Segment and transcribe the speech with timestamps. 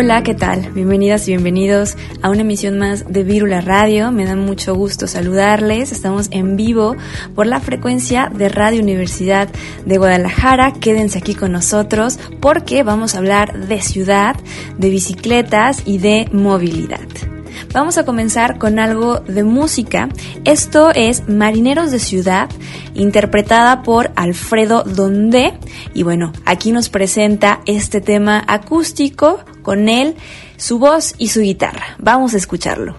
[0.00, 0.70] Hola, ¿qué tal?
[0.74, 4.12] Bienvenidas y bienvenidos a una emisión más de Vírula Radio.
[4.12, 5.90] Me da mucho gusto saludarles.
[5.90, 6.94] Estamos en vivo
[7.34, 9.48] por la frecuencia de Radio Universidad
[9.86, 10.72] de Guadalajara.
[10.74, 14.36] Quédense aquí con nosotros porque vamos a hablar de ciudad,
[14.78, 17.08] de bicicletas y de movilidad.
[17.72, 20.08] Vamos a comenzar con algo de música.
[20.44, 22.48] Esto es Marineros de Ciudad,
[22.94, 25.54] interpretada por Alfredo Donde.
[25.94, 30.16] Y bueno, aquí nos presenta este tema acústico con él,
[30.56, 31.96] su voz y su guitarra.
[31.98, 32.96] Vamos a escucharlo.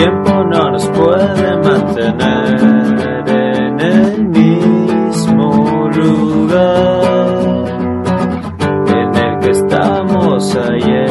[0.00, 7.40] Tiempo no nos puede mantener en el mismo lugar
[8.88, 11.10] en el que estamos ayer.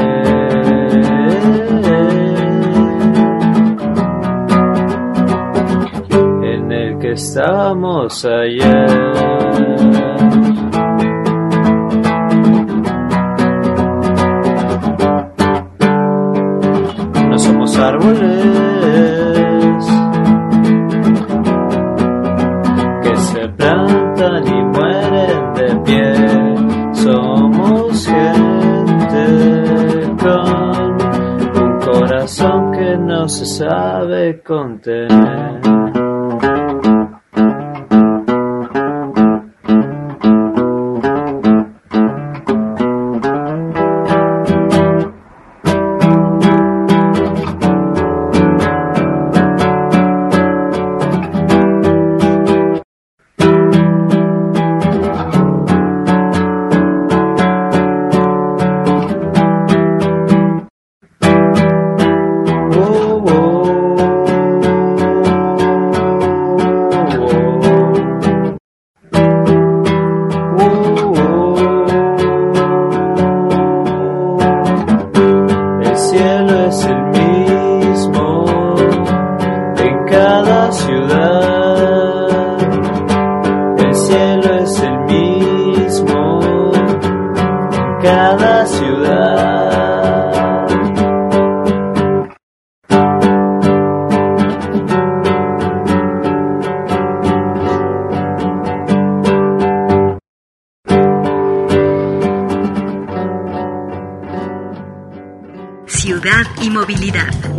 [6.43, 9.08] En el que estamos ayer.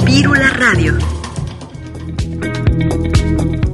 [0.05, 0.99] Vírula Radio.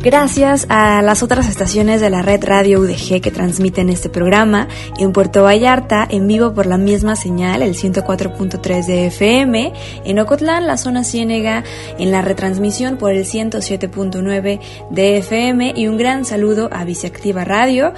[0.02, 4.68] Gracias a las otras estaciones de la red Radio UDG que transmiten este programa
[4.98, 9.72] en Puerto Vallarta en vivo por la misma señal, el 104.3 de FM,
[10.04, 11.64] en Ocotlán, la zona Ciénega,
[11.98, 17.94] en la retransmisión por el 107.9 de FM y un gran saludo a Viceactiva Radio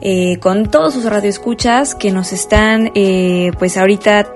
[0.00, 4.34] eh, con todos sus radioescuchas que nos están eh, pues ahorita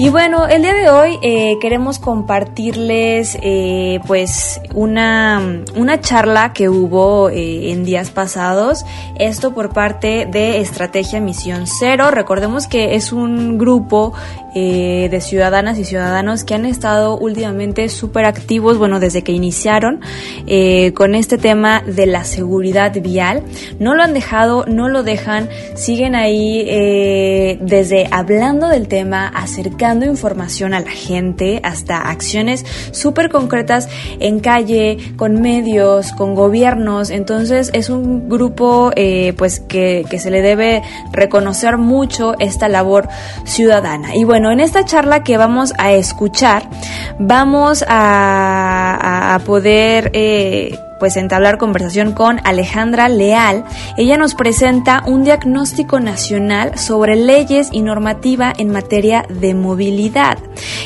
[0.00, 6.68] Y bueno, el día de hoy eh, queremos compartirles eh, pues una, una charla que
[6.68, 8.86] hubo eh, en días pasados,
[9.16, 12.12] esto por parte de Estrategia Misión Cero.
[12.12, 14.14] Recordemos que es un grupo
[14.54, 20.00] eh, de ciudadanas y ciudadanos que han estado últimamente súper activos, bueno, desde que iniciaron
[20.46, 23.42] eh, con este tema de la seguridad vial.
[23.78, 30.06] No lo han dejado, no lo dejan, siguen ahí eh, desde hablando del tema, acercando
[30.06, 37.10] información a la gente, hasta acciones súper concretas en calle, con medios, con gobiernos.
[37.10, 38.92] Entonces es un grupo
[39.36, 43.08] pues que, que se le debe reconocer mucho esta labor
[43.44, 44.14] ciudadana.
[44.14, 46.62] Y bueno, en esta charla que vamos a escuchar,
[47.18, 53.64] vamos a, poder eh, pues entablar conversación con Alejandra Leal.
[53.96, 60.38] Ella nos presenta un diagnóstico nacional sobre leyes y normativa en materia de movilidad.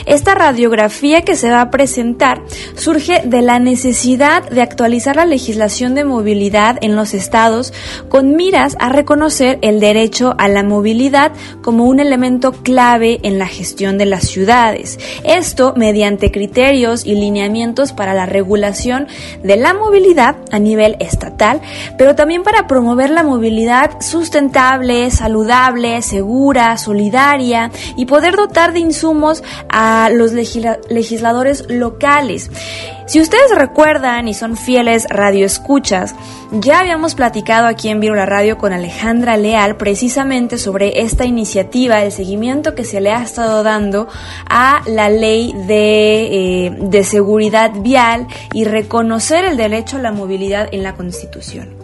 [0.06, 2.42] Esta radiografía que se va a presentar
[2.74, 7.72] surge de la necesidad de actualizar la legislación de movilidad en los estados
[8.08, 11.32] con miras a reconocer el derecho a la movilidad
[11.62, 14.98] como un elemento clave en la gestión de las ciudades.
[15.24, 19.06] Esto mediante criterios y lineamientos para la regulación
[19.42, 20.01] de la movilidad
[20.50, 21.60] a nivel estatal,
[21.96, 29.42] pero también para promover la movilidad sustentable, saludable, segura, solidaria y poder dotar de insumos
[29.68, 32.50] a los legisla- legisladores locales.
[33.06, 36.14] Si ustedes recuerdan y son fieles radioescuchas,
[36.52, 42.02] ya habíamos platicado aquí en Viro la Radio con Alejandra Leal precisamente sobre esta iniciativa,
[42.02, 44.08] el seguimiento que se le ha estado dando
[44.48, 50.68] a la ley de, eh, de seguridad vial y reconocer el derecho a la movilidad
[50.72, 51.81] en la Constitución.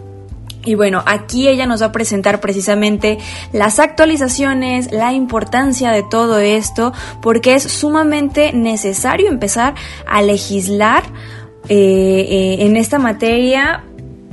[0.65, 3.17] Y bueno, aquí ella nos va a presentar precisamente
[3.53, 6.91] las actualizaciones, la importancia de todo esto,
[7.21, 9.75] porque es sumamente necesario empezar
[10.05, 11.03] a legislar
[11.69, 13.83] eh, eh, en esta materia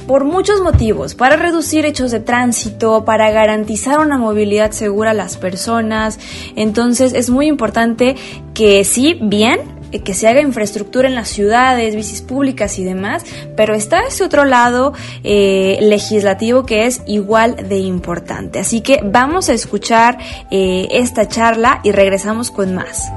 [0.07, 5.37] por muchos motivos, para reducir hechos de tránsito, para garantizar una movilidad segura a las
[5.37, 6.19] personas.
[6.55, 8.15] Entonces es muy importante
[8.55, 9.61] que sí, bien,
[10.03, 13.25] que se haga infraestructura en las ciudades, bicis públicas y demás,
[13.57, 14.93] pero está ese otro lado
[15.25, 18.59] eh, legislativo que es igual de importante.
[18.59, 20.19] Así que vamos a escuchar
[20.51, 23.11] eh, esta charla y regresamos con más.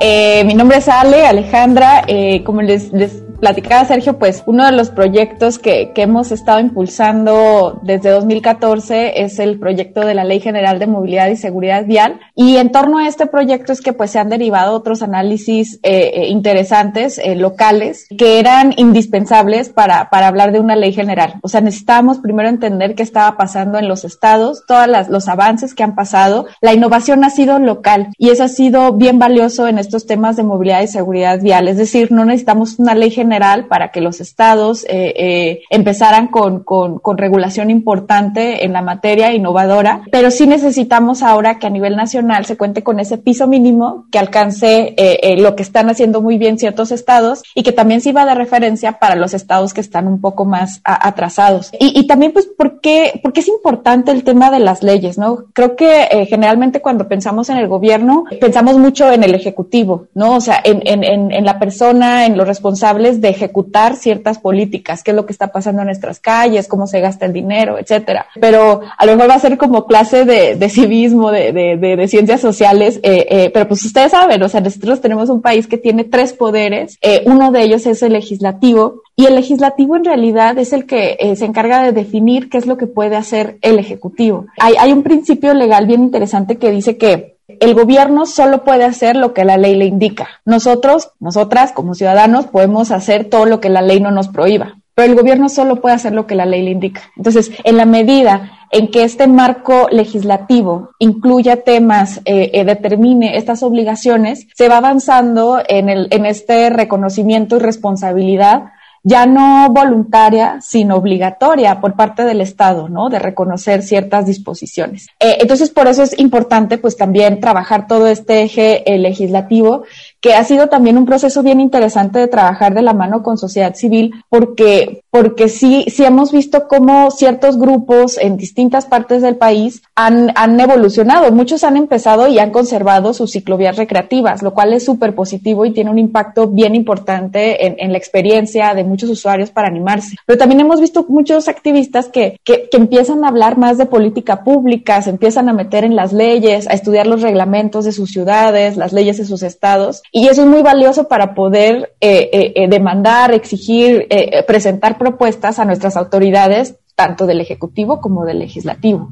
[0.00, 2.04] Eh, mi nombre es Ale, Alejandra.
[2.06, 2.92] Eh, como les
[3.40, 9.38] platicaba Sergio, pues uno de los proyectos que, que hemos estado impulsando desde 2014 es
[9.38, 12.20] el proyecto de la Ley General de Movilidad y Seguridad Vial.
[12.34, 16.12] Y en torno a este proyecto es que pues se han derivado otros análisis eh,
[16.14, 21.34] eh, interesantes, eh, locales, que eran indispensables para, para hablar de una ley general.
[21.42, 25.82] O sea, necesitábamos primero entender qué estaba pasando en los estados, todos los avances que
[25.82, 26.46] han pasado.
[26.60, 30.42] La innovación ha sido local y eso ha sido bien valioso en estos temas de
[30.42, 31.68] movilidad y seguridad vial.
[31.68, 33.25] Es decir, no necesitamos una ley general
[33.68, 39.32] para que los estados eh, eh, empezaran con, con, con regulación importante en la materia
[39.32, 44.06] innovadora, pero sí necesitamos ahora que a nivel nacional se cuente con ese piso mínimo
[44.10, 48.00] que alcance eh, eh, lo que están haciendo muy bien ciertos estados y que también
[48.00, 51.70] sirva de referencia para los estados que están un poco más a, atrasados.
[51.78, 55.18] Y, y, también, pues, ¿por qué, ¿por qué es importante el tema de las leyes?
[55.18, 55.46] ¿no?
[55.52, 60.36] Creo que eh, generalmente cuando pensamos en el gobierno, pensamos mucho en el ejecutivo, ¿no?
[60.36, 65.10] O sea, en, en, en la persona, en los responsables de ejecutar ciertas políticas, qué
[65.10, 68.26] es lo que está pasando en nuestras calles, cómo se gasta el dinero, etcétera.
[68.40, 72.08] Pero a lo mejor va a ser como clase de, de civismo, de, de, de,
[72.08, 75.78] ciencias sociales, eh, eh, pero pues ustedes saben, o sea, nosotros tenemos un país que
[75.78, 80.58] tiene tres poderes, eh, uno de ellos es el legislativo, y el legislativo en realidad
[80.58, 83.78] es el que eh, se encarga de definir qué es lo que puede hacer el
[83.78, 84.46] ejecutivo.
[84.58, 89.16] Hay, hay un principio legal bien interesante que dice que el gobierno solo puede hacer
[89.16, 90.28] lo que la ley le indica.
[90.44, 95.12] Nosotros, nosotras como ciudadanos podemos hacer todo lo que la ley no nos prohíba, pero
[95.12, 97.02] el gobierno solo puede hacer lo que la ley le indica.
[97.16, 103.62] Entonces, en la medida en que este marco legislativo incluya temas, eh, eh, determine estas
[103.62, 108.72] obligaciones, se va avanzando en, el, en este reconocimiento y responsabilidad
[109.08, 113.08] ya no voluntaria, sino obligatoria por parte del Estado, ¿no?
[113.08, 115.06] De reconocer ciertas disposiciones.
[115.20, 119.84] Eh, entonces, por eso es importante, pues, también trabajar todo este eje eh, legislativo
[120.26, 123.76] que ha sido también un proceso bien interesante de trabajar de la mano con sociedad
[123.76, 129.82] civil, porque, porque sí, sí hemos visto cómo ciertos grupos en distintas partes del país
[129.94, 131.30] han, han evolucionado.
[131.30, 135.72] Muchos han empezado y han conservado sus ciclovías recreativas, lo cual es súper positivo y
[135.72, 140.16] tiene un impacto bien importante en, en, la experiencia de muchos usuarios para animarse.
[140.26, 144.42] Pero también hemos visto muchos activistas que, que, que empiezan a hablar más de política
[144.42, 148.76] pública, se empiezan a meter en las leyes, a estudiar los reglamentos de sus ciudades,
[148.76, 152.68] las leyes de sus estados, y eso es muy valioso para poder eh, eh, eh
[152.68, 154.08] demandar, exigir,
[154.46, 159.10] presentar propuestas a nuestras autoridades, tanto del Ejecutivo como del Legislativo.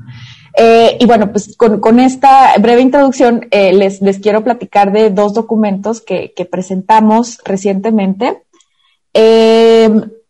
[0.57, 6.33] Y bueno, pues con, esta breve introducción les, les quiero platicar de dos documentos que,
[6.51, 8.43] presentamos recientemente.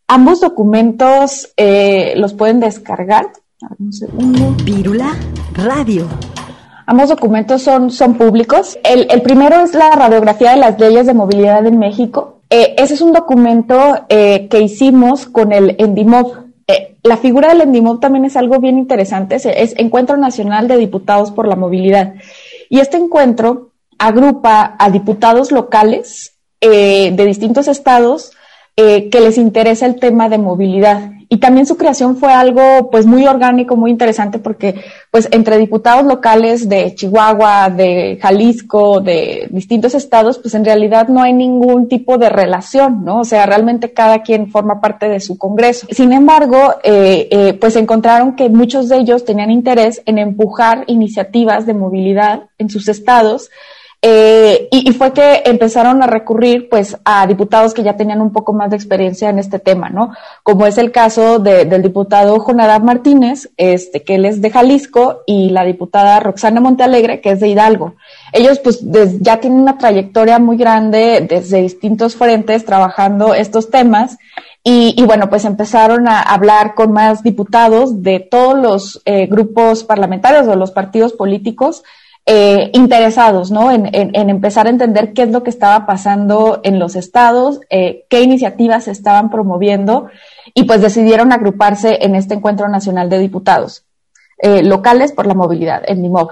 [0.08, 1.54] Ambos documentos
[2.16, 3.28] los pueden descargar.
[3.78, 4.56] Un segundo.
[5.52, 6.08] Radio.
[6.86, 8.78] Ambos documentos son, son públicos.
[8.84, 12.40] El, el, primero es la radiografía de las leyes de movilidad en México.
[12.50, 16.44] Eh, ese es un documento eh, que hicimos con el ENDIMOV.
[16.66, 19.36] Eh, la figura del ENDIMOV también es algo bien interesante.
[19.36, 22.14] Es, es, Encuentro Nacional de Diputados por la Movilidad.
[22.68, 28.32] Y este encuentro agrupa a diputados locales de distintos estados
[28.76, 33.26] que les interesa el tema de movilidad y también su creación fue algo pues muy
[33.26, 34.76] orgánico, muy interesante porque
[35.10, 41.22] pues entre diputados locales de Chihuahua, de Jalisco, de distintos estados, pues en realidad no
[41.22, 43.20] hay ningún tipo de relación, ¿no?
[43.20, 45.88] O sea, realmente cada quien forma parte de su congreso.
[45.90, 51.66] Sin embargo, eh, eh, pues encontraron que muchos de ellos tenían interés en empujar iniciativas
[51.66, 53.50] de movilidad en sus estados
[54.06, 58.52] eh, y, fue que empezaron a recurrir pues a diputados que ya tenían un poco
[58.52, 60.12] más de experiencia en este tema, ¿no?
[60.42, 65.22] Como es el caso de, del diputado Jonadab Martínez, este, que él es de Jalisco,
[65.26, 67.94] y la diputada Roxana Montealegre, que es de Hidalgo.
[68.34, 68.80] Ellos pues
[69.20, 74.18] ya tienen una trayectoria muy grande desde distintos frentes trabajando estos temas.
[74.62, 79.82] Y, y, bueno, pues empezaron a hablar con más diputados de todos los eh, grupos
[79.82, 81.82] parlamentarios o los partidos políticos
[82.26, 83.70] eh, interesados, ¿no?
[83.70, 88.22] En, empezar a entender qué es lo que estaba pasando en los estados, eh, qué
[88.22, 90.08] iniciativas se estaban promoviendo
[90.54, 93.84] y pues decidieron agruparse en este encuentro nacional de diputados
[94.38, 96.30] eh, locales por la movilidad, el NIMOV.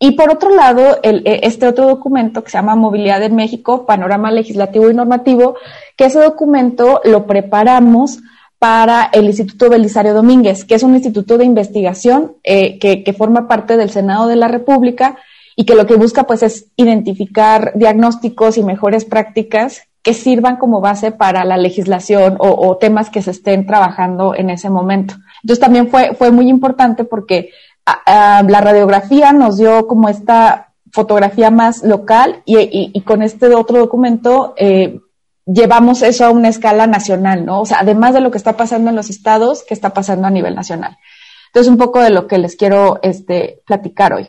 [0.00, 4.30] Y por otro lado, eh, este otro documento que se llama Movilidad en México, Panorama
[4.30, 5.56] Legislativo y Normativo,
[5.96, 8.18] que ese documento lo preparamos
[8.58, 13.46] para el Instituto Belisario Domínguez, que es un instituto de investigación eh, que, que, forma
[13.46, 15.16] parte del Senado de la República
[15.54, 20.80] y que lo que busca pues es identificar diagnósticos y mejores prácticas que sirvan como
[20.80, 25.14] base para la legislación o, o temas que se estén trabajando en ese momento.
[25.42, 27.50] Entonces también fue, fue muy importante porque
[27.86, 33.22] a, a, la radiografía nos dio como esta fotografía más local y, y, y con
[33.22, 35.00] este otro documento eh,
[35.48, 37.62] llevamos eso a una escala nacional, ¿no?
[37.62, 40.30] O sea, además de lo que está pasando en los estados, ¿qué está pasando a
[40.30, 40.98] nivel nacional?
[41.46, 44.28] Entonces, un poco de lo que les quiero este, platicar hoy.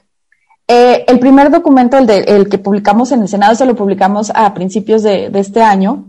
[0.68, 4.32] Eh, el primer documento, el, de, el, que publicamos en el Senado, se lo publicamos
[4.34, 6.06] a principios de, este año.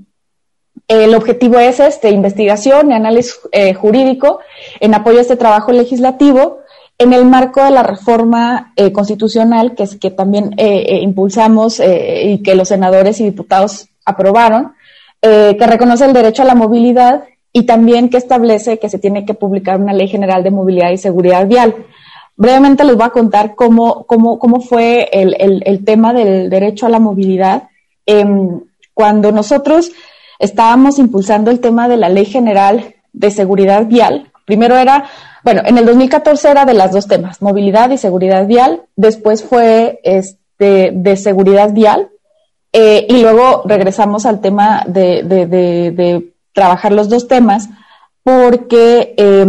[0.86, 4.40] El objetivo es este, investigación y análisis eh, jurídico
[4.78, 6.60] en apoyo a este trabajo legislativo
[6.98, 12.68] en el marco de la reforma eh, constitucional que, que también impulsamos y que los
[12.68, 14.74] senadores y diputados aprobaron,
[15.22, 19.24] eh, que reconoce el derecho a la movilidad y también que establece que se tiene
[19.24, 21.74] que publicar una ley general de movilidad y seguridad vial.
[22.36, 26.90] Brevemente les voy a contar cómo, cómo, cómo fue el, el, tema del derecho a
[26.90, 27.64] la movilidad.
[28.06, 28.24] Eh,
[28.94, 29.92] cuando nosotros
[30.38, 35.04] estábamos impulsando el tema de la ley general de seguridad vial, primero era,
[35.44, 40.00] bueno, en el 2014 era de las dos temas, movilidad y seguridad vial, después fue
[40.04, 42.09] este, de seguridad vial,
[42.72, 47.68] eh, y luego regresamos al tema de, trabajar los dos temas,
[48.22, 49.46] porque eh,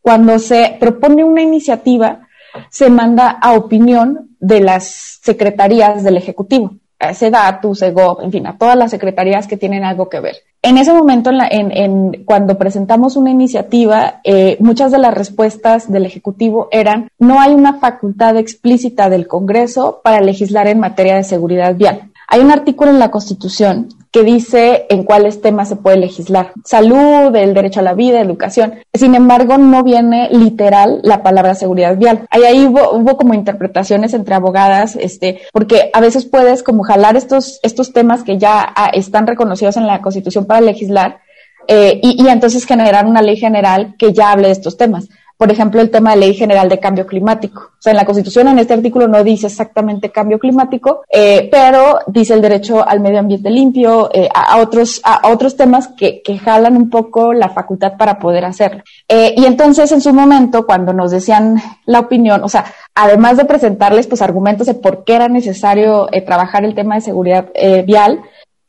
[0.00, 2.26] cuando se propone una iniciativa,
[2.70, 8.58] se manda a opinión de las secretarías del Ejecutivo, a SEDATU, SEGOV, en fin, a
[8.58, 10.36] todas las secretarías que tienen algo que ver.
[10.62, 15.14] En ese momento, en la, en, en, cuando presentamos una iniciativa, eh, muchas de las
[15.14, 21.16] respuestas del Ejecutivo eran, no hay una facultad explícita del Congreso para legislar en materia
[21.16, 22.09] de seguridad vial.
[22.32, 26.52] Hay un artículo en la Constitución que dice en cuáles temas se puede legislar.
[26.64, 28.74] Salud, el derecho a la vida, educación.
[28.94, 32.26] Sin embargo, no viene literal la palabra seguridad vial.
[32.30, 37.58] Ahí, hubo, hubo, como interpretaciones entre abogadas, este, porque a veces puedes como jalar estos,
[37.64, 41.20] estos temas que ya ah, están reconocidos en la Constitución para legislar
[41.66, 45.08] eh, y, y entonces generar una ley general que ya hable de estos temas
[45.40, 47.62] por ejemplo, el tema de ley general de cambio climático.
[47.62, 52.00] O sea, en la Constitución, en este artículo no dice exactamente cambio climático, eh, pero
[52.08, 56.36] dice el derecho al medio ambiente limpio, eh, a, otros, a, otros temas que, que,
[56.36, 58.82] jalan un poco la facultad para poder hacerlo.
[59.08, 61.56] Eh, y entonces, en su momento, cuando nos decían
[61.86, 66.20] la opinión, o sea, además de presentarles pues argumentos de por qué era necesario eh,
[66.20, 67.46] trabajar el tema de seguridad
[67.86, 68.20] vial,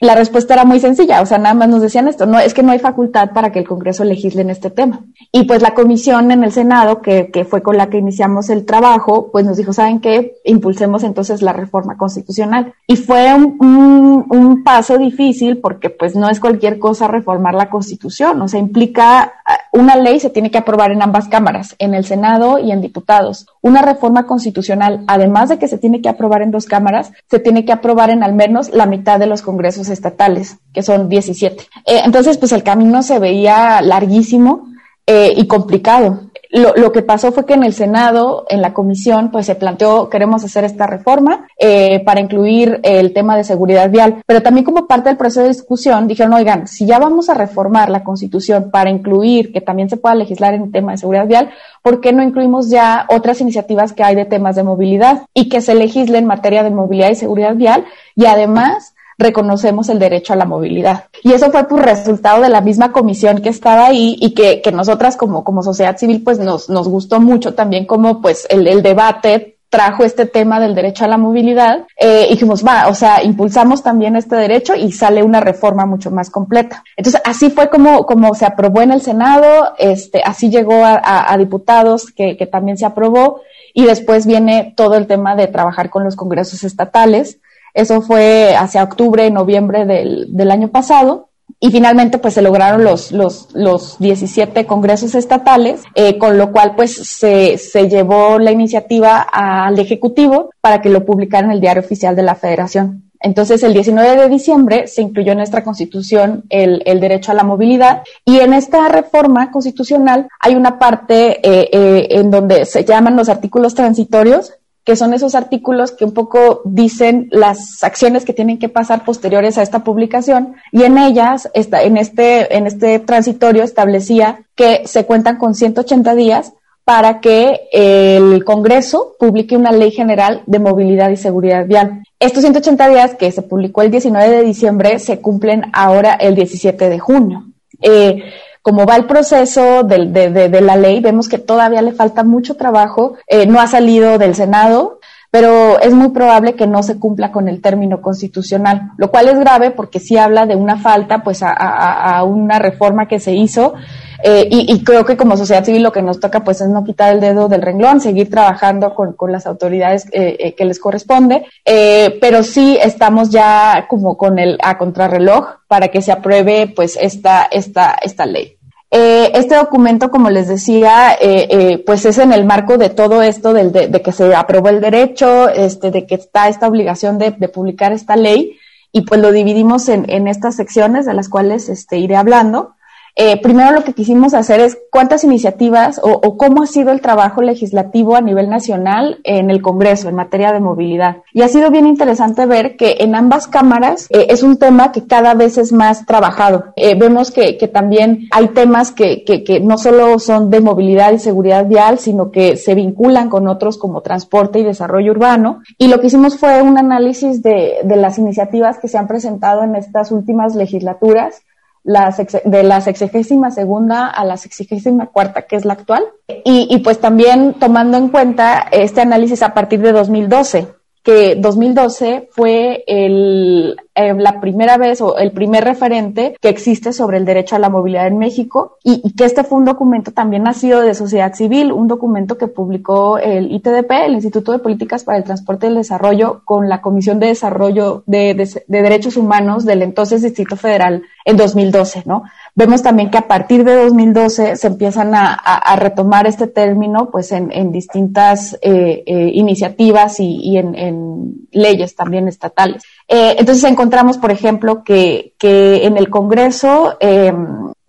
[0.01, 2.63] la respuesta era muy sencilla, o sea, nada más nos decían esto, no, es que
[2.63, 5.05] no hay facultad para que el Congreso legisle en este tema.
[5.31, 8.65] Y pues la comisión en el Senado, que, que fue con la que iniciamos el
[8.65, 10.34] trabajo, pues nos dijo, ¿saben qué?
[10.43, 12.74] Impulsemos entonces la reforma constitucional.
[12.88, 18.41] Y fue un, un, paso difícil porque pues no es cualquier cosa reformar la Constitución,
[18.41, 19.34] o sea, implica
[19.72, 23.48] una ley se tiene que aprobar en ambas cámaras, en el Senado y en diputados.
[23.62, 27.63] Una reforma constitucional, además de que se tiene que aprobar en dos cámaras, se tiene
[27.65, 31.63] que aprobar en al menos la mitad de los congresos estatales, que son 17.
[31.86, 34.69] Eh, entonces, pues el camino se veía larguísimo
[35.05, 39.31] eh, y complicado lo, lo, que pasó fue que en el Senado, en la comisión,
[39.31, 44.21] pues se planteó, queremos hacer esta reforma eh, para incluir el tema de seguridad vial,
[44.25, 47.89] pero también como parte del proceso de discusión dijeron, oigan, si ya vamos a reformar
[47.89, 52.01] la constitución para incluir que también se pueda legislar en tema de seguridad vial, ¿por
[52.01, 55.74] qué no incluimos ya otras iniciativas que hay de temas de movilidad y que se
[55.74, 57.86] legisle en materia de movilidad y seguridad vial?
[58.15, 58.90] Y además,
[59.21, 61.05] reconocemos el derecho a la movilidad.
[61.23, 64.71] Y eso fue por resultado de la misma comisión que estaba ahí y que, que
[64.71, 68.81] nosotras como, como sociedad civil pues nos, nos gustó mucho también como pues el, el
[68.81, 73.23] debate trajo este tema del derecho a la movilidad eh, y dijimos, va, o sea,
[73.23, 76.83] impulsamos también este derecho y sale una reforma mucho más completa.
[76.97, 81.31] Entonces, así fue como, como se aprobó en el Senado, este, así llegó a, a,
[81.31, 83.39] a diputados que, que también se aprobó
[83.73, 87.39] y después viene todo el tema de trabajar con los congresos estatales
[87.73, 91.29] eso fue hacia octubre, noviembre del, del año pasado.
[91.59, 96.75] Y finalmente, pues se lograron los, los, los 17 congresos estatales, eh, con lo cual,
[96.75, 101.83] pues se, se llevó la iniciativa al Ejecutivo para que lo publicara en el Diario
[101.83, 103.11] Oficial de la Federación.
[103.19, 107.43] Entonces, el 19 de diciembre se incluyó en nuestra constitución el, el, derecho a la
[107.43, 113.15] movilidad y en esta reforma constitucional hay una parte eh, eh, en donde se llaman
[113.15, 118.57] los artículos transitorios que son esos artículos que un poco dicen las acciones que tienen
[118.57, 123.63] que pasar posteriores a esta publicación y en ellas, está, en, este, en este transitorio
[123.63, 130.41] establecía que se cuentan con 180 días para que el Congreso publique una ley general
[130.47, 132.03] de movilidad y seguridad vial.
[132.19, 136.89] Estos 180 días que se publicó el 19 de diciembre se cumplen ahora el 17
[136.89, 137.45] de junio.
[137.82, 138.23] Eh,
[138.62, 142.24] como va el proceso de, de, de, de, la ley, vemos que todavía le falta
[142.24, 145.00] mucho trabajo, eh, no ha salido del Senado,
[145.32, 149.39] pero es muy probable que no se cumpla con el término constitucional, lo cual es
[149.39, 153.34] grave porque sí habla de una falta pues a, a, a una reforma que se
[153.34, 153.74] hizo
[154.23, 156.84] eh, y, y, creo que como sociedad civil lo que nos toca pues es no
[156.84, 160.79] quitar el dedo del renglón, seguir trabajando con, con las autoridades eh, eh, que les
[160.79, 166.71] corresponde, eh, pero sí estamos ya como con el a contrarreloj para que se apruebe
[166.75, 168.57] pues esta, esta, esta ley.
[168.93, 173.53] Eh, este documento, como les decía, eh, pues es en el marco de todo esto
[173.53, 177.31] del, de, de, que se aprobó el derecho, este, de que está esta obligación de,
[177.31, 178.57] de publicar esta ley,
[178.91, 182.75] y pues lo dividimos en, en estas secciones de las cuales este, iré hablando.
[183.15, 187.41] Eh, primero lo que quisimos hacer es cuántas iniciativas o, cómo ha sido el trabajo
[187.41, 191.17] legislativo a nivel nacional en el Congreso en materia de movilidad.
[191.34, 195.06] Y ha sido bien interesante ver que en ambas cámaras eh, es un tema que
[195.06, 196.65] cada vez es más trabajado.
[196.76, 199.24] Eh, vemos que, también hay temas que,
[199.63, 204.02] no solo son de movilidad y seguridad vial, sino que se vinculan con otros como
[204.02, 205.62] transporte y desarrollo urbano.
[205.78, 209.76] Y lo que hicimos fue un análisis de las iniciativas que se han presentado en
[209.76, 211.43] estas últimas legislaturas
[211.84, 212.15] la
[212.46, 216.04] de la sexagésima segunda a la sexagésima cuarta, que es la actual.
[216.44, 220.67] Y, y, pues también tomando en cuenta este análisis a partir de 2012,
[221.04, 227.17] que 2012 fue el, eh, la primera vez o el primer referente que existe sobre
[227.17, 230.82] el derecho a la movilidad en México y, que este fue un documento también nacido
[230.82, 235.23] de sociedad civil, un documento que publicó el ITDP, el Instituto de Políticas para el
[235.23, 239.82] Transporte y el Desarrollo, con la Comisión de Desarrollo de, de, de Derechos Humanos del
[239.82, 242.23] entonces Distrito Federal en 2012, ¿no?
[242.54, 245.38] Vemos también que a partir de 2012 se empiezan a,
[245.77, 252.84] retomar este término pues en, distintas eh, eh, iniciativas y, en, leyes también estatales.
[253.13, 257.34] Eh, entonces encontramos, por ejemplo, que, en el Congreso, eh,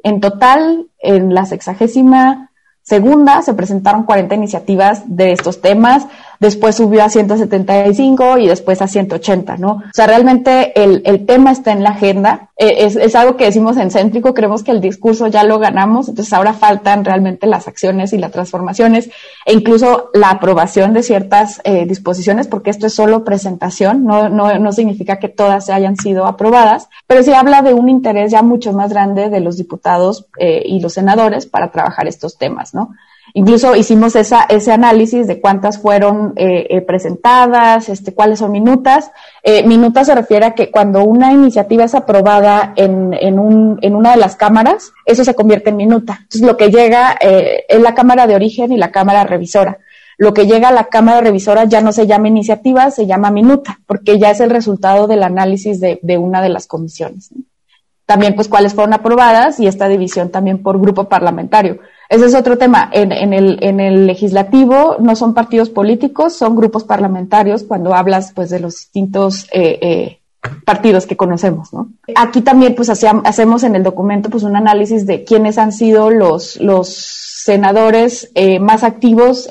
[0.02, 2.50] en total, en la sexagésima
[2.82, 6.08] segunda se presentaron 40 iniciativas de estos temas,
[6.42, 9.74] después subió a 175 y después a 180, ¿no?
[9.74, 13.44] O sea, realmente el, el tema está en la agenda, eh, es, es, algo que
[13.44, 17.68] decimos en Céntrico, creemos que el discurso ya lo ganamos, entonces ahora faltan realmente las
[17.68, 19.08] acciones y las transformaciones
[19.46, 24.58] e incluso la aprobación de ciertas eh, disposiciones, porque esto es solo presentación, no, no,
[24.58, 28.42] no significa que todas se hayan sido aprobadas, pero sí habla de un interés ya
[28.42, 32.90] mucho más grande de los diputados eh, y los senadores para trabajar estos temas, ¿no?
[33.34, 39.10] Incluso hicimos esa, ese análisis de cuántas fueron eh, eh, presentadas, este, cuáles son minutas.
[39.42, 43.96] Eh, minuta se refiere a que cuando una iniciativa es aprobada en, en, un, en
[43.96, 46.18] una de las cámaras, eso se convierte en minuta.
[46.22, 49.78] Entonces lo que llega eh, es la cámara de origen y la cámara revisora.
[50.18, 53.80] Lo que llega a la cámara revisora ya no se llama iniciativa, se llama minuta,
[53.86, 57.30] porque ya es el resultado del análisis de una de las comisiones.
[58.04, 61.78] También, pues, cuáles fueron aprobadas y esta división también por grupo parlamentario.
[62.12, 62.90] Ese es otro tema.
[62.92, 68.50] En, el, en el legislativo no son partidos políticos, son grupos parlamentarios cuando hablas pues
[68.50, 70.18] de los distintos eh, eh,
[70.66, 71.88] partidos que conocemos, ¿no?
[72.14, 76.60] Aquí también pues hacemos en el documento pues un análisis de quiénes han sido los,
[76.60, 79.48] los senadores eh, más activos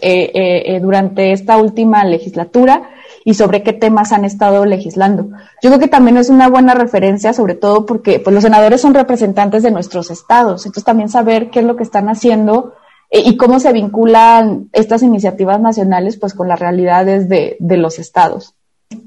[0.81, 2.91] durante esta última legislatura
[3.23, 5.29] y sobre qué temas han estado legislando.
[5.61, 8.93] Yo creo que también es una buena referencia, sobre todo porque pues, los senadores son
[8.93, 12.73] representantes de nuestros estados, entonces también saber qué es lo que están haciendo
[13.09, 17.99] eh, y cómo se vinculan estas iniciativas nacionales pues con las realidades de, de los
[17.99, 18.55] estados.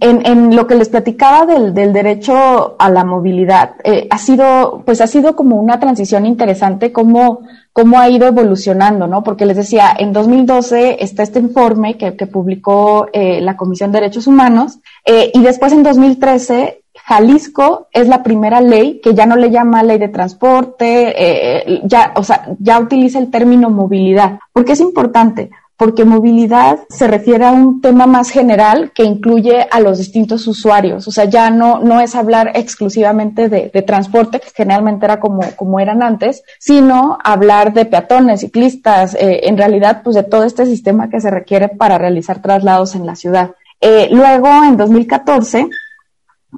[0.01, 5.01] En, en, lo que les platicaba del, derecho a la movilidad, eh, ha sido, pues
[5.01, 7.41] ha sido como una transición interesante, cómo,
[7.73, 9.23] cómo ha ido evolucionando, ¿no?
[9.23, 14.27] Porque les decía, en 2012 está este informe que, publicó eh, la Comisión de Derechos
[14.27, 19.51] Humanos, eh, y después en 2013 Jalisco es la primera ley que ya no le
[19.51, 24.39] llama ley de transporte, ya, o sea, ya utiliza el término movilidad.
[24.53, 25.51] porque es importante?
[25.77, 31.09] Porque movilidad se refiere a un tema más general que incluye a los distintos usuarios.
[31.09, 35.81] O sea, ya no, no es hablar exclusivamente de, transporte, que generalmente era como, como
[35.81, 41.11] eran antes, sino hablar de peatones, ciclistas, eh, en realidad, pues de todo este sistema
[41.11, 43.51] que se requiere para realizar traslados en la ciudad.
[43.81, 45.69] Eh, luego, en 2014,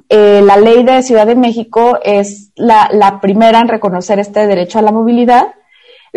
[0.09, 4.77] eh, la ley de Ciudad de México es la, la primera en reconocer este derecho
[4.77, 5.55] a la movilidad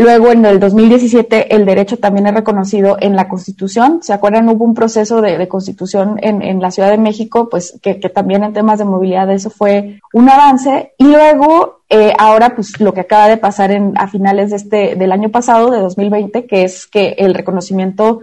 [0.00, 4.02] Luego, en el 2017, el derecho también es reconocido en la Constitución.
[4.02, 4.48] ¿Se acuerdan?
[4.48, 8.42] Hubo un proceso de, constitución en, en, la Ciudad de México, pues que, que, también
[8.42, 10.94] en temas de movilidad eso fue un avance.
[10.96, 14.94] Y luego, eh, ahora, pues lo que acaba de pasar en, a finales de este,
[14.96, 18.20] del año pasado, de 2020, que es que el reconocimiento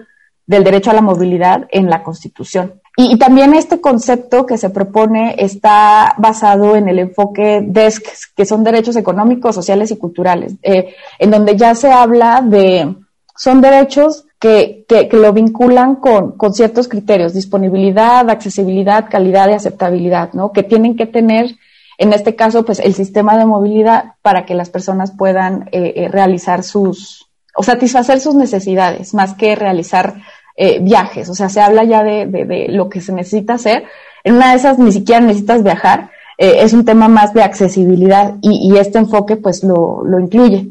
[0.47, 2.81] del derecho a la movilidad en la Constitución.
[2.99, 8.43] Y, y, también este concepto que se propone está basado en el enfoque DESC, que
[8.43, 12.95] son derechos económicos, sociales y culturales, eh, en donde ya se habla de,
[13.35, 19.53] son derechos que, que, que lo vinculan con, con, ciertos criterios, disponibilidad, accesibilidad, calidad y
[19.53, 20.51] aceptabilidad, ¿no?
[20.51, 21.55] Que tienen que tener,
[21.99, 26.07] en este caso, pues el sistema de movilidad para que las personas puedan eh, eh,
[26.07, 30.15] realizar sus, o satisfacer sus necesidades, más que realizar
[30.59, 33.83] eh, viajes, o sea, se habla ya de, de, lo que se necesita hacer.
[34.23, 38.33] En una de esas ni siquiera necesitas viajar, eh, es un tema más de accesibilidad
[38.41, 40.67] y, y este enfoque pues lo, lo incluye.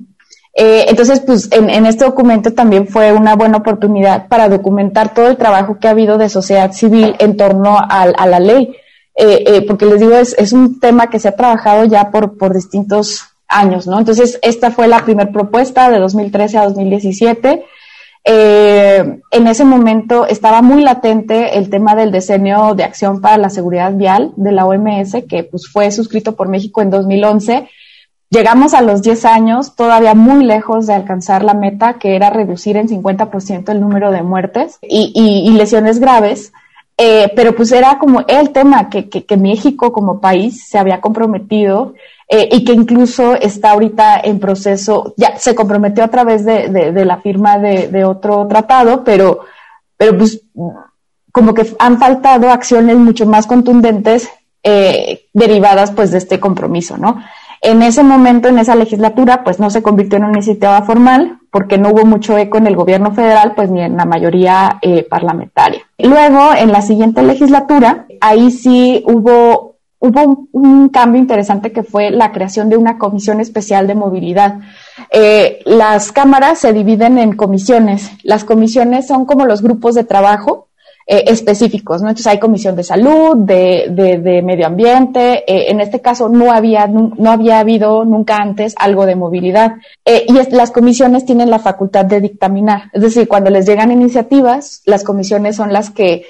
[0.55, 5.29] Eh, entonces, pues en, en, este documento también fue una buena oportunidad para documentar todo
[5.29, 8.75] el trabajo que ha habido de sociedad civil en torno a, a la ley,
[9.69, 13.23] porque les digo, es, es, un tema que se ha trabajado ya por, por distintos
[13.47, 14.01] años, ¿no?
[14.01, 17.65] Entonces, esta fue la primera propuesta de 2013 a 2017.
[18.29, 23.51] Eh, en ese momento estaba muy latente el tema del diseño de acción para la
[23.51, 27.69] seguridad vial de la OMS, que pues fue suscrito por México en 2011.
[28.29, 32.77] Llegamos a los 10 años, todavía muy lejos de alcanzar la meta, que era reducir
[32.77, 36.53] en 50% el número de muertes y, lesiones graves.
[36.99, 41.93] Eh, pero pues era como el tema que, que, México como país se había comprometido
[42.27, 47.05] eh, y que incluso está ahorita en proceso, ya se comprometió a través de, de,
[47.05, 49.41] la firma de, de, otro tratado, pero,
[49.99, 50.41] pero pues
[51.33, 54.31] como que han faltado acciones mucho más contundentes
[54.63, 57.23] eh, derivadas pues de este compromiso, ¿no?
[57.61, 61.79] En ese momento, en esa legislatura, pues no se convirtió en una iniciativa formal porque
[61.79, 65.81] no hubo mucho eco en el gobierno federal, pues ni en la mayoría eh, parlamentaria.
[65.97, 72.31] Luego, en la siguiente legislatura, ahí sí hubo hubo un, cambio interesante que fue la
[72.31, 74.59] creación de una comisión especial de movilidad.
[75.11, 78.11] Eh, las cámaras se dividen en comisiones.
[78.23, 80.69] Las comisiones son como los grupos de trabajo
[81.09, 82.09] eh, específicos, ¿no?
[82.09, 86.51] Entonces hay comisión de salud, de, de, de medio ambiente, eh, en este caso no
[86.51, 89.77] había, no, había habido nunca antes algo de movilidad.
[90.05, 94.83] Eh, y las comisiones tienen la facultad de dictaminar, es decir, cuando les llegan iniciativas,
[94.85, 96.25] las comisiones son las que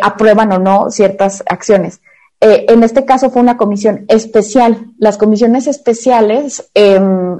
[0.00, 2.00] aprueban o no ciertas acciones.
[2.40, 4.86] En este caso fue una comisión especial.
[4.98, 7.36] Las comisiones especiales em,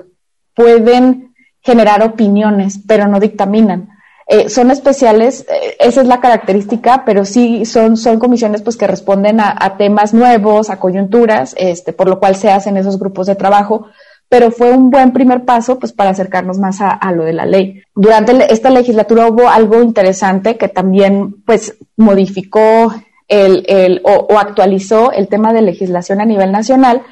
[0.55, 3.89] pueden generar opiniones, pero no dictaminan.
[4.33, 8.87] Eh, son especiales, eh, esa es la característica, pero sí son, son comisiones pues que
[8.87, 13.35] responden a, temas nuevos, a coyunturas, este, por lo cual se hacen esos grupos de
[13.35, 13.89] trabajo,
[14.31, 17.45] pero fue un buen primer paso pues para acercarnos más a, a lo de la
[17.45, 17.83] ley.
[17.95, 22.91] Durante esta legislatura hubo algo interesante que también pues modificó
[23.29, 27.03] el, el, o actualizó el tema de legislación a nivel nacional,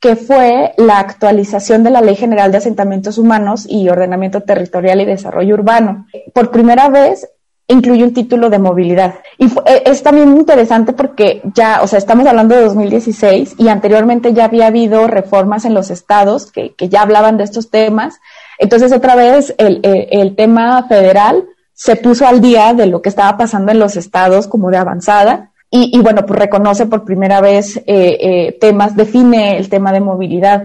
[0.00, 5.04] que fue la actualización de la Ley General de Asentamientos Humanos y Ordenamiento Territorial y
[5.04, 6.06] Desarrollo Urbano.
[6.32, 7.28] Por primera vez
[7.68, 9.16] incluye un título de movilidad.
[9.38, 14.32] Y fue, es también interesante porque ya, o sea, estamos hablando de 2016 y anteriormente
[14.32, 18.18] ya había habido reformas en los estados que, que ya hablaban de estos temas.
[18.58, 23.08] Entonces, otra vez, el, el, el tema federal se puso al día de lo que
[23.10, 27.76] estaba pasando en los estados como de avanzada y, bueno, pues reconoce por primera vez
[27.76, 30.64] eh, eh, temas, define el tema de movilidad.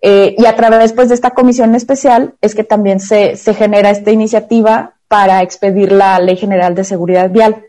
[0.00, 3.90] Eh, y a través pues, de esta comisión especial es que también se, se genera
[3.90, 7.64] esta iniciativa para expedir la Ley General de Seguridad Vial.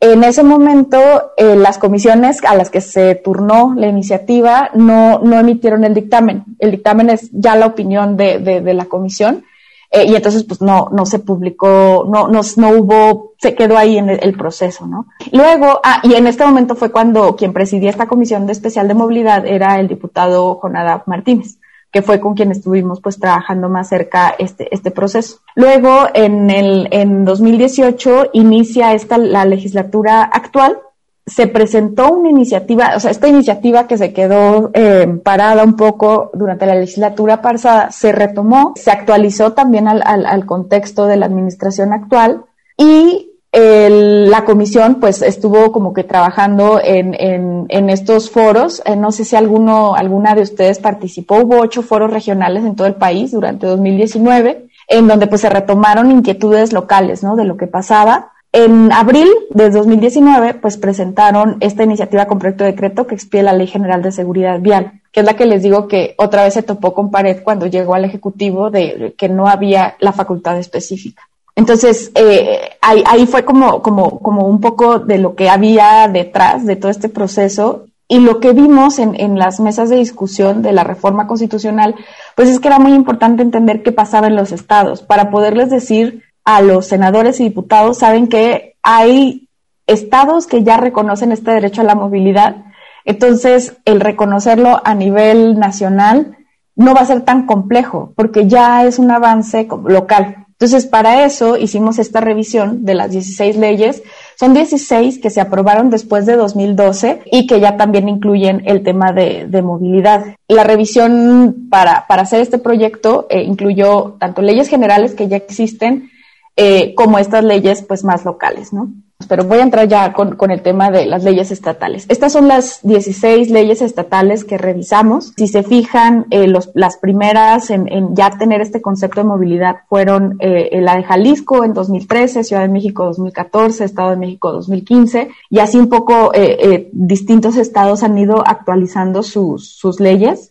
[0.00, 0.98] En ese momento,
[1.36, 6.44] eh, las comisiones a las que se turnó la iniciativa no, no emitieron el dictamen.
[6.58, 9.44] El dictamen es ya la opinión de, de la comisión
[9.90, 13.98] eh, y entonces pues no, no se publicó, no, no, no hubo, se quedó ahí
[13.98, 15.06] en el, el, proceso, ¿no?
[15.32, 18.94] Luego, ah, y en este momento fue cuando quien presidía esta comisión de especial de
[18.94, 21.58] movilidad era el diputado Jonada Martínez
[21.90, 25.38] que fue con quien estuvimos pues trabajando más cerca este, este proceso.
[25.54, 30.78] Luego, en el, en 2018 inicia esta, la legislatura actual,
[31.28, 36.30] se presentó una iniciativa, o sea, esta iniciativa que se quedó eh, parada un poco
[36.34, 41.92] durante la legislatura pasada, se retomó, se actualizó también al, al, contexto de la administración
[41.92, 42.44] actual
[42.76, 48.82] y la comisión pues estuvo como que trabajando en, en, en estos foros.
[48.84, 51.36] Eh, no sé si alguno, alguna de ustedes participó.
[51.36, 56.10] Hubo ocho foros regionales en todo el país durante 2019, en donde pues se retomaron
[56.10, 57.36] inquietudes locales, ¿no?
[57.36, 58.32] De lo que pasaba.
[58.52, 63.52] En abril de 2019, pues presentaron esta iniciativa con proyecto de decreto que expide la
[63.52, 66.62] Ley General de Seguridad Vial, que es la que les digo que otra vez se
[66.62, 71.28] topó con pared cuando llegó al Ejecutivo de que no había la facultad específica.
[71.56, 76.64] Entonces, eh, ahí, ahí, fue como, como, como un poco de lo que había detrás
[76.64, 80.72] de todo este proceso y lo que vimos en, en, las mesas de discusión de
[80.72, 81.96] la reforma constitucional,
[82.36, 86.22] pues es que era muy importante entender qué pasaba en los estados para poderles decir
[86.48, 89.50] a los senadores y diputados, saben que hay
[89.86, 92.64] estados que ya reconocen este derecho a la movilidad.
[93.04, 96.38] Entonces, el reconocerlo a nivel nacional
[96.74, 100.46] no va a ser tan complejo porque ya es un avance local.
[100.52, 104.02] Entonces, para eso hicimos esta revisión de las 16 leyes.
[104.40, 109.12] Son 16 que se aprobaron después de 2012 y que ya también incluyen el tema
[109.12, 110.24] de, movilidad.
[110.48, 116.10] La revisión para, para hacer este proyecto eh, incluyó tanto leyes generales que ya existen
[116.58, 118.90] eh, como estas leyes pues más locales, ¿no?
[119.28, 122.06] Pero voy a entrar ya con, con, el tema de las leyes estatales.
[122.08, 125.32] Estas son las 16 leyes estatales que revisamos.
[125.36, 130.36] Si se fijan, eh, los, las primeras en, ya tener este concepto de movilidad fueron
[130.38, 135.58] eh, la de Jalisco en 2013, Ciudad de México 2014, Estado de México 2015, y
[135.58, 140.47] así un poco eh, eh, distintos estados han ido actualizando sus, sus leyes.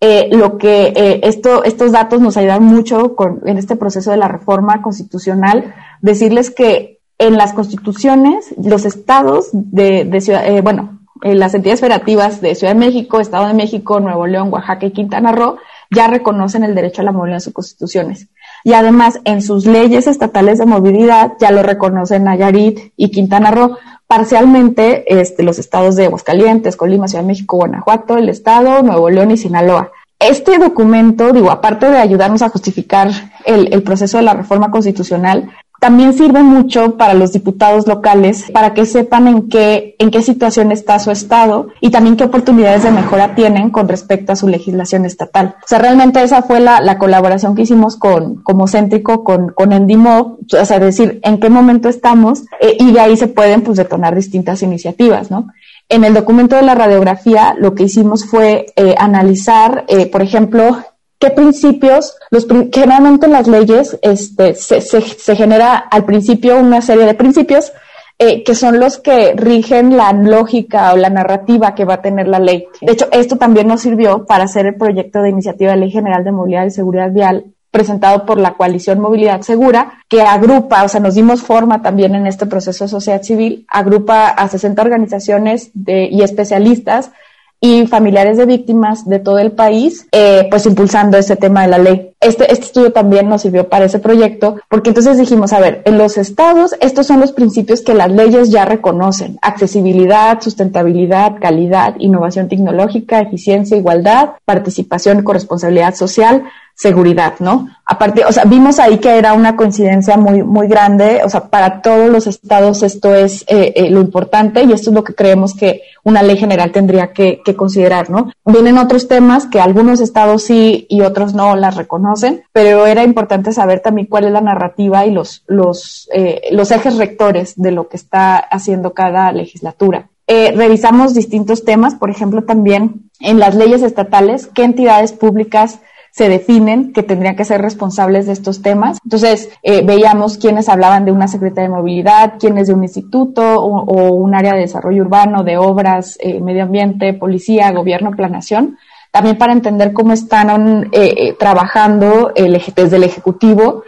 [0.00, 4.16] Eh, lo que eh, esto, estos datos nos ayudan mucho con, en este proceso de
[4.16, 11.00] la reforma constitucional, decirles que en las constituciones, los estados de, de ciudad, eh, bueno,
[11.22, 14.92] eh, las entidades federativas de Ciudad de México, Estado de México, Nuevo León, Oaxaca y
[14.92, 15.58] Quintana Roo
[15.94, 18.28] ya reconocen el derecho a la movilidad en sus constituciones.
[18.64, 23.76] Y además, en sus leyes estatales de movilidad ya lo reconocen Nayarit y Quintana Roo.
[24.10, 29.30] Parcialmente, este, los estados de Aguascalientes, Colima, Ciudad de México, Guanajuato, el estado, Nuevo León
[29.30, 29.92] y Sinaloa.
[30.18, 33.12] Este documento, digo, aparte de ayudarnos a justificar
[33.46, 38.74] el, el proceso de la reforma constitucional, también sirve mucho para los diputados locales para
[38.74, 42.90] que sepan en qué, en qué situación está su estado y también qué oportunidades de
[42.90, 45.56] mejora tienen con respecto a su legislación estatal.
[45.64, 49.72] O sea, realmente esa fue la, la colaboración que hicimos con, como céntrico con, con
[49.72, 53.78] Endimo, o sea, decir en qué momento estamos eh, y de ahí se pueden pues
[53.78, 55.48] detonar distintas iniciativas, ¿no?
[55.88, 60.78] En el documento de la radiografía lo que hicimos fue eh, analizar, eh, por ejemplo,
[61.20, 67.04] qué principios, los, generalmente en las leyes este, se, se, genera al principio una serie
[67.04, 67.72] de principios
[68.18, 72.26] eh, que son los que rigen la lógica o la narrativa que va a tener
[72.26, 72.66] la ley.
[72.80, 76.24] De hecho, esto también nos sirvió para hacer el proyecto de iniciativa de Ley General
[76.24, 81.00] de Movilidad y Seguridad Vial presentado por la coalición Movilidad Segura, que agrupa, o sea,
[81.00, 86.08] nos dimos forma también en este proceso de sociedad civil, agrupa a 60 organizaciones de,
[86.10, 87.12] y especialistas
[87.60, 91.78] y familiares de víctimas de todo el país, eh, pues impulsando este tema de la
[91.78, 92.10] ley.
[92.20, 95.98] Este, este estudio también nos sirvió para ese proyecto, porque entonces dijimos, a ver, en
[95.98, 99.38] los estados, estos son los principios que las leyes ya reconocen.
[99.42, 106.44] Accesibilidad, sustentabilidad, calidad, innovación tecnológica, eficiencia, igualdad, participación y corresponsabilidad social,
[106.80, 107.68] seguridad, ¿no?
[107.84, 111.82] Aparte, o sea, vimos ahí que era una coincidencia muy, muy grande, o sea, para
[111.82, 115.54] todos los estados esto es eh, eh, lo importante y esto es lo que creemos
[115.54, 118.32] que una ley general tendría que, considerar, ¿no?
[118.46, 123.52] Vienen otros temas que algunos estados sí y otros no las reconocen, pero era importante
[123.52, 127.88] saber también cuál es la narrativa y los, los, eh, los ejes rectores de lo
[127.88, 130.08] que está haciendo cada legislatura.
[130.26, 135.80] revisamos distintos temas, por ejemplo, también en las leyes estatales, qué entidades públicas
[136.12, 138.98] se definen que tendrían que ser responsables de estos temas.
[139.04, 144.12] Entonces, eh, veíamos quienes hablaban de una Secretaría de Movilidad, quienes de un instituto o,
[144.14, 148.76] un área de desarrollo urbano, de obras, eh, medio ambiente, policía, gobierno, planación.
[149.12, 153.82] También para entender cómo están eh, trabajando desde el Ejecutivo,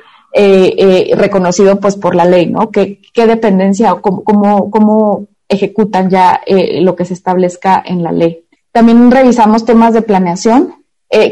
[1.15, 2.71] reconocido pues por la ley, ¿no?
[2.71, 6.41] ¿Qué, qué dependencia o cómo, cómo, cómo ejecutan ya
[6.81, 8.47] lo que se establezca en la ley.
[8.73, 10.75] También revisamos temas de planeación,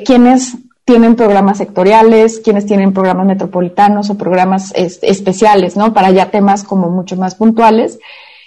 [0.04, 0.58] quienes
[0.90, 5.94] tienen programas sectoriales, quienes tienen programas metropolitanos o programas especiales, ¿no?
[5.94, 8.00] Para ya temas como mucho más puntuales.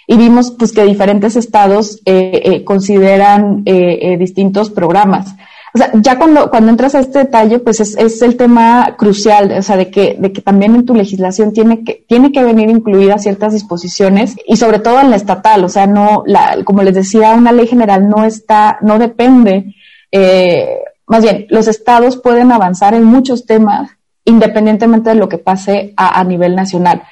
[0.06, 5.34] Y vimos pues que diferentes estados eh, eh, consideran eh, eh, distintos programas.
[5.72, 9.50] O sea, ya cuando, cuando entras a este detalle, pues es, es el tema crucial,
[9.50, 12.68] o sea, de que, de que también en tu legislación tiene que, tiene que venir
[12.68, 16.94] incluidas ciertas disposiciones y sobre todo en la estatal, o sea, no, la, como les
[16.94, 19.74] decía, una ley general no está, no depende,
[20.12, 23.90] eh, más bien, los estados pueden avanzar en muchos temas
[24.24, 27.02] independientemente de lo que pase a, nivel nacional.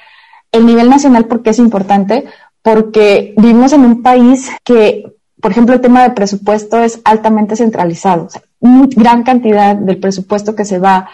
[0.51, 2.25] El nivel nacional, ¿por qué es importante?
[2.61, 8.29] Porque vivimos en un país que, por ejemplo, el tema de presupuesto es altamente centralizado.
[8.59, 11.07] O gran cantidad del presupuesto que se va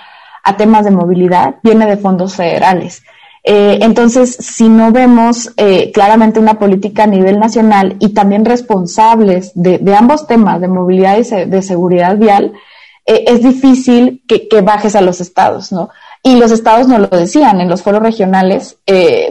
[0.44, 3.04] a temas de movilidad viene de fondos federales.
[3.44, 9.52] Eh, entonces, si no vemos eh, claramente una política a nivel nacional y también responsables
[9.56, 12.54] de, ambos temas, de movilidad y de seguridad vial,
[13.06, 15.90] eh, es difícil que, bajes a los estados, ¿no?
[16.22, 18.78] Y los estados no lo decían en los foros regionales,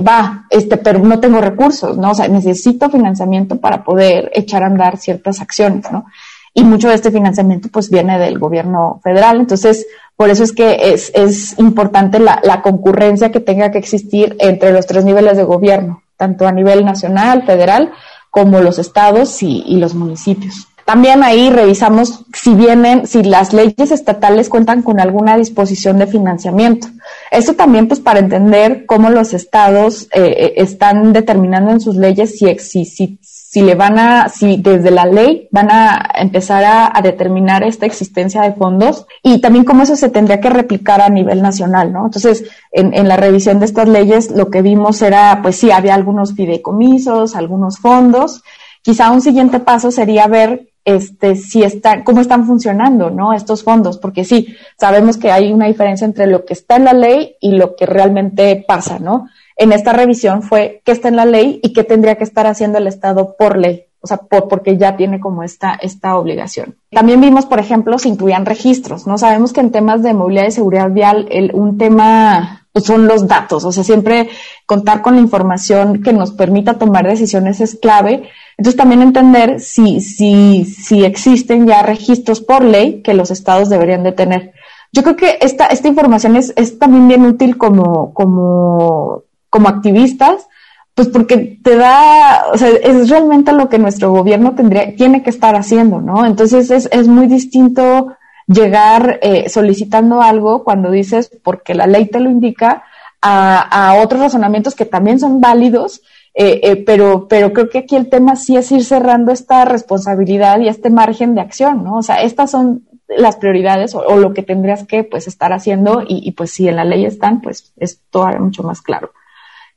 [0.07, 2.13] va, este, pero no tengo recursos, ¿no?
[2.13, 6.07] O sea, necesito financiamiento para poder echar a andar ciertas acciones, ¿no?
[6.55, 9.39] Y mucho de este financiamiento pues viene del gobierno federal.
[9.39, 14.37] Entonces, por eso es que es, es importante la, la, concurrencia que tenga que existir
[14.41, 17.93] entre los tres niveles de gobierno, tanto a nivel nacional, federal,
[18.31, 20.67] como los estados y, y los municipios.
[20.85, 26.89] También ahí revisamos si vienen, si las leyes estatales cuentan con alguna disposición de financiamiento.
[27.31, 32.39] Esto también pues para entender cómo los estados eh, eh están determinando en sus leyes
[32.39, 37.01] si, si, si, si le van a, si desde la ley van a empezar a,
[37.03, 41.43] determinar esta existencia de fondos y también cómo eso se tendría que replicar a nivel
[41.43, 42.07] nacional, ¿no?
[42.07, 45.95] Entonces, en, en la revisión de estas leyes, lo que vimos era, pues sí, había
[45.95, 48.43] algunos fideicomisos, algunos fondos.
[48.83, 53.33] Quizá un siguiente paso sería ver este, si está, cómo están funcionando, ¿no?
[53.33, 56.93] Estos fondos, porque sí, sabemos que hay una diferencia entre lo que está en la
[56.93, 59.29] ley y lo que realmente pasa, ¿no?
[59.59, 62.79] en esta revisión fue qué está en la ley y qué tendría que estar haciendo
[62.79, 66.77] el Estado por ley, o sea, por, porque ya tiene como esta, esta obligación.
[66.93, 69.19] También vimos, por ejemplo, si incluían registros, ¿no?
[69.19, 73.65] Sabemos que en temas de movilidad y seguridad vial, el, un tema son los datos,
[73.65, 74.29] o sea, siempre
[74.67, 78.29] contar con la información que nos permita tomar decisiones es clave.
[78.57, 84.03] Entonces también entender si, si, si existen ya registros por ley que los estados deberían
[84.03, 84.53] de tener.
[84.93, 90.47] Yo creo que esta, esta información es, es también bien útil como, como como activistas,
[90.95, 95.31] pues porque te da, o sea, es realmente lo que nuestro gobierno tendría, tiene que
[95.31, 96.27] estar haciendo, ¿no?
[96.27, 98.09] Entonces es, es muy distinto
[98.49, 102.83] llegar eh, solicitando algo cuando dices porque la ley te lo indica
[103.21, 106.03] a, a otros razonamientos que también son válidos,
[106.35, 110.61] eh, eh, pero, pero creo que aquí el tema sí es ir cerrando esta responsabilidad
[110.61, 111.97] y este margen de acción, ¿no?
[111.97, 116.21] O sea, estas son las prioridades o, lo que tendrías que pues estar haciendo y,
[116.29, 119.13] y, pues si en la ley están, pues es todavía mucho más claro.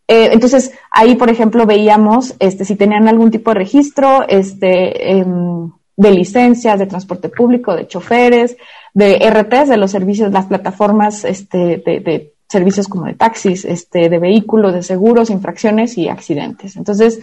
[0.07, 5.71] Eh, entonces, ahí, por ejemplo, veíamos este, si tenían algún tipo de registro este, em,
[5.95, 8.58] de licencias de transporte público, de choferes,
[8.93, 14.19] de RTs, de los servicios, las plataformas este, de, servicios como de taxis, este, de
[14.19, 16.75] vehículos, de seguros, infracciones y accidentes.
[16.75, 17.19] Entonces,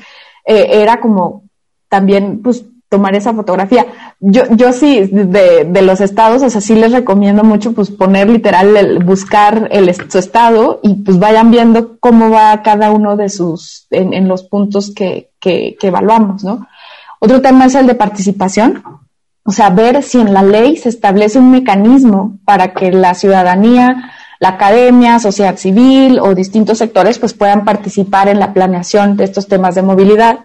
[0.46, 1.42] eh, era como
[1.88, 3.86] también, pues, tomar esa fotografía.
[4.18, 8.30] Yo, yo sí, de, de los estados, o sea, sí les recomiendo mucho, pues, poner
[8.30, 13.28] literal, el, buscar el, su estado y pues vayan viendo cómo va cada uno de
[13.28, 16.66] sus, en, en los puntos que, que, que evaluamos, ¿no?
[17.20, 18.82] Otro tema es el de participación,
[19.48, 24.12] o sea, ver si en la ley se establece un mecanismo para que la ciudadanía,
[24.40, 29.48] la academia, sociedad civil o distintos sectores pues puedan participar en la planeación de estos
[29.48, 30.40] temas de movilidad.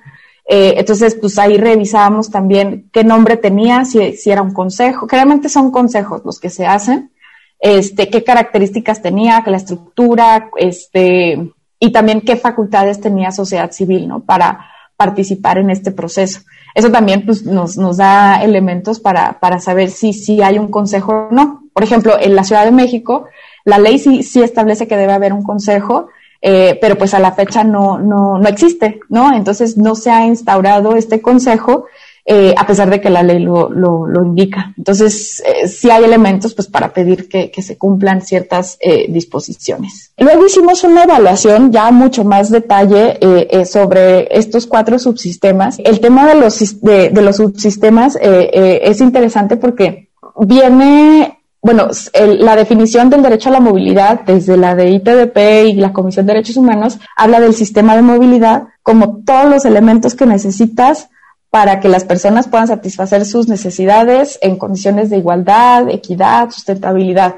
[0.47, 5.49] Eh, entonces, pues ahí revisábamos también qué nombre tenía, si, era un consejo, que realmente
[5.49, 7.11] son consejos los que se hacen,
[7.59, 14.21] este, qué características tenía, la estructura, este, y también qué facultades tenía sociedad civil, ¿no?
[14.21, 14.65] Para
[14.97, 16.41] participar en este proceso.
[16.75, 21.27] Eso también pues, nos, nos da elementos para, para saber si, si hay un consejo
[21.29, 21.63] o no.
[21.73, 23.25] Por ejemplo, en la Ciudad de México,
[23.65, 26.07] la ley sí, sí establece que debe haber un consejo,
[26.41, 29.33] eh, pero pues a la fecha no, no, no existe, ¿no?
[29.33, 31.85] Entonces no se ha instaurado este consejo
[32.26, 34.74] eh, a pesar de que la ley lo, lo, lo indica.
[34.78, 40.13] Entonces, eh, sí hay elementos pues para pedir que, que se cumplan ciertas eh, disposiciones.
[40.17, 45.80] Luego hicimos una evaluación ya mucho más detalle eh, eh, sobre estos cuatro subsistemas.
[45.84, 50.09] El tema de los, de, de los subsistemas es interesante porque
[50.39, 55.74] viene bueno, el, la definición del derecho a la movilidad desde la de ITDP y
[55.76, 60.26] la Comisión de Derechos Humanos habla del sistema de movilidad como todos los elementos que
[60.26, 61.09] necesitas
[61.54, 67.36] para que las personas puedan satisfacer sus necesidades en condiciones de igualdad, equidad, sustentabilidad.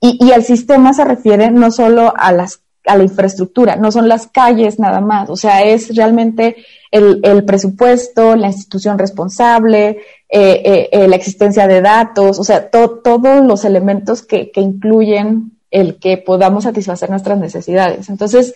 [0.00, 4.08] Y, y el sistema se refiere no solo a las a la infraestructura, no son
[4.08, 6.54] las calles nada más, o sea, es realmente
[6.92, 9.98] el, presupuesto, la institución responsable,
[10.28, 15.56] eh, eh, eh, la existencia de datos, o sea, to, todos los elementos que incluyen
[15.72, 18.08] el que podamos satisfacer nuestras necesidades.
[18.08, 18.54] Entonces,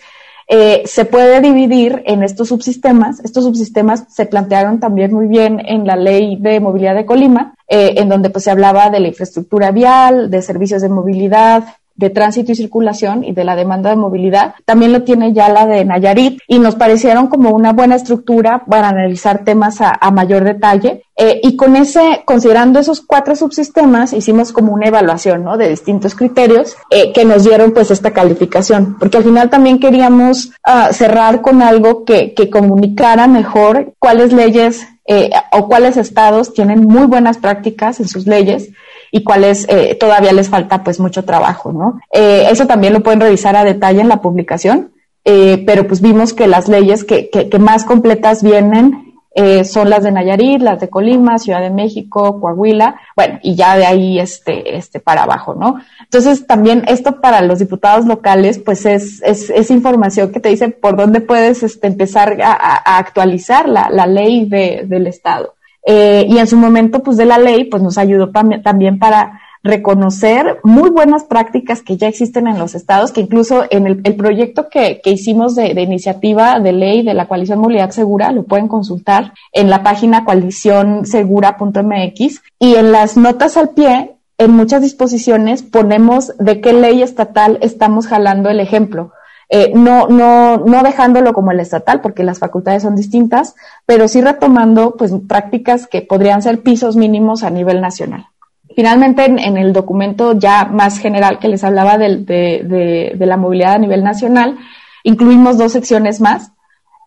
[0.53, 3.21] eh, se puede dividir en estos subsistemas.
[3.21, 7.93] Estos subsistemas se plantearon también muy bien en la ley de movilidad de Colima, eh,
[7.95, 11.63] en donde pues se hablaba de la infraestructura vial, de servicios de movilidad,
[11.95, 14.55] de tránsito y circulación y de la demanda de movilidad.
[14.65, 18.89] También lo tiene ya la de Nayarit y nos parecieron como una buena estructura para
[18.89, 21.03] analizar temas a, mayor detalle.
[21.15, 25.57] Eh, y con ese, considerando esos cuatro subsistemas, hicimos como una evaluación, ¿no?
[25.57, 30.51] De distintos criterios eh, que nos dieron pues esta calificación, porque al final también queríamos
[30.67, 36.85] uh, cerrar con algo que, que comunicara mejor cuáles leyes eh, o cuáles estados tienen
[36.85, 38.69] muy buenas prácticas en sus leyes
[39.11, 41.99] y cuáles eh, todavía les falta pues mucho trabajo, ¿no?
[42.11, 44.93] Eh, eso también lo pueden revisar a detalle en la publicación,
[45.25, 49.89] eh, pero pues vimos que las leyes que, que, que más completas vienen eh, son
[49.89, 54.19] las de Nayarit, las de Colima, Ciudad de México, Coahuila, bueno, y ya de ahí
[54.19, 55.77] este, este para abajo, ¿no?
[56.01, 60.67] Entonces también esto para los diputados locales, pues es, es, es información que te dice
[60.69, 65.55] por dónde puedes este, empezar a, a actualizar la, la ley de, del Estado.
[65.85, 70.59] Eh, y en su momento, pues de la ley, pues nos ayudó también para reconocer
[70.63, 75.01] muy buenas prácticas que ya existen en los estados, que incluso en el, proyecto que,
[75.03, 79.33] que hicimos de, de, iniciativa de ley de la coalición Movilidad Segura, lo pueden consultar
[79.53, 86.59] en la página coalicionsegura.mx y en las notas al pie, en muchas disposiciones ponemos de
[86.61, 89.11] qué ley estatal estamos jalando el ejemplo.
[89.53, 93.53] Eh, no, no, no dejándolo como el estatal, porque las facultades son distintas,
[93.85, 98.27] pero sí retomando pues prácticas que podrían ser pisos mínimos a nivel nacional.
[98.75, 103.79] Finalmente, en, el documento ya más general que les hablaba de, de, la movilidad a
[103.79, 104.57] nivel nacional,
[105.03, 106.53] incluimos dos secciones más,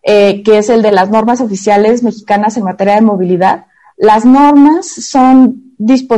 [0.03, 3.65] eh, que es el de las normas oficiales mexicanas en materia de movilidad.
[3.97, 5.64] Las normas son,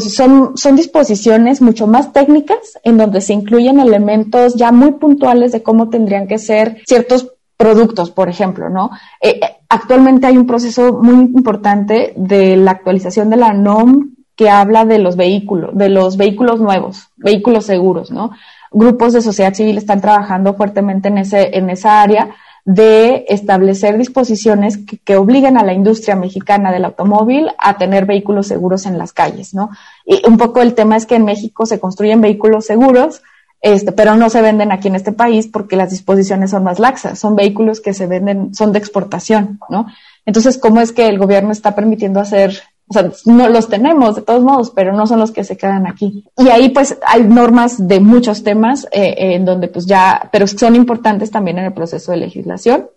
[0.10, 5.64] son, son disposiciones mucho más técnicas, en donde se incluyen elementos ya muy puntuales de
[5.64, 8.91] cómo tendrían que ser ciertos productos, por ejemplo, ¿no?
[9.22, 14.86] Eh, actualmente hay un proceso muy importante de la actualización de la NOM que habla
[14.86, 18.32] de los vehículos, de los vehículos nuevos, vehículos seguros, ¿no?
[18.72, 22.36] Grupos de sociedad civil están trabajando fuertemente en ese, en esa área
[22.68, 28.86] de establecer disposiciones que, obliguen a la industria mexicana del automóvil a tener vehículos seguros
[28.86, 29.70] en las calles, ¿no?
[30.05, 33.22] Y un poco el tema es que en México se construyen vehículos seguros,
[33.61, 37.18] este, pero no se venden aquí en este país porque las disposiciones son más laxas,
[37.18, 39.88] son vehículos que se venden, son de exportación, ¿no?
[40.26, 44.22] Entonces, ¿cómo es que el gobierno está permitiendo hacer o sea, no los tenemos de
[44.22, 46.26] todos modos, pero no son los que se quedan aquí.
[46.38, 50.76] Y ahí pues hay normas de muchos temas eh, en donde pues ya, pero son
[50.76, 52.88] importantes también en el proceso de legislación.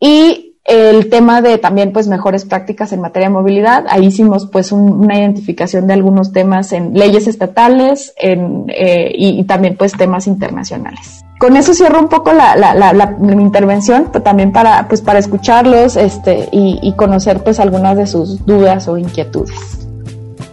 [0.00, 4.72] Y el tema de también pues mejores prácticas en materia de movilidad, ahí hicimos pues
[4.72, 11.22] un, una identificación de algunos temas en leyes estatales eh, y también pues temas internacionales.
[11.40, 15.18] Con eso cierro un poco la, la, la, mi intervención, pero también para, pues, para
[15.18, 19.56] escucharlos este, y, y conocer pues algunas de sus dudas o inquietudes.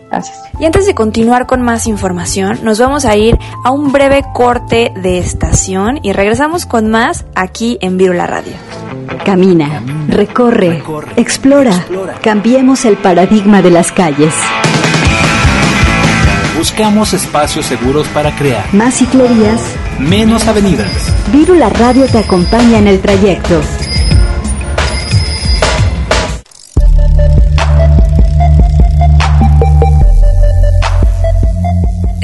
[0.10, 0.42] Gracias.
[0.62, 4.94] Y antes de continuar con más información, nos vamos a ir a un breve corte
[4.96, 8.54] de estación y regresamos con más aquí en Virula Radio.
[9.26, 10.82] Camina, recorre,
[11.18, 11.86] explora,
[12.22, 14.34] cambiemos el paradigma de las calles.
[16.58, 19.62] Buscamos espacios seguros para crear más ciclerías,
[20.00, 21.14] menos avenidas.
[21.32, 23.62] Virula Radio te acompaña en el trayecto.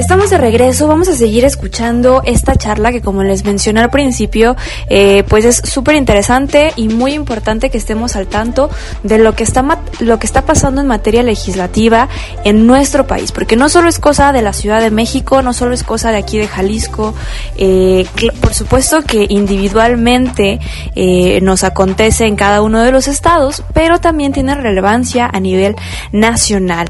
[0.04, 4.58] Estamos de regreso, vamos a seguir escuchando esta charla que como les mencioné al principio,
[4.90, 8.70] eh, pues es súper interesante y muy importante que estemos al tanto
[9.04, 9.64] de lo que, está
[10.02, 12.10] lo que está pasando en materia legislativa
[12.44, 15.74] en nuestro país, porque no solo es cosa de la Ciudad de México, no solo
[15.74, 17.16] es cosa de aquí de Jalisco,
[17.56, 18.06] eh,
[18.42, 20.60] por supuesto que individualmente
[20.96, 25.78] eh, nos acontece en cada uno de los estados, pero también tiene relevancia a nivel
[26.12, 26.90] nacional.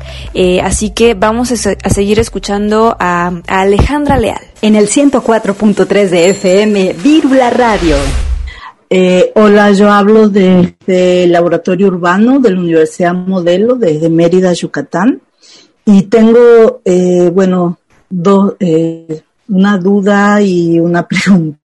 [0.63, 4.41] así que vamos a, a seguir escuchando a, Alejandra Leal.
[4.61, 7.97] En el 104.3 de FM, Vírula Radio.
[8.89, 15.21] Eh, hola, yo hablo desde el Laboratorio Urbano de la Universidad Modelo, desde Mérida, Yucatán.
[15.85, 17.79] Y tengo, eh, bueno,
[18.09, 21.59] dos, eh, una duda y una pregunta.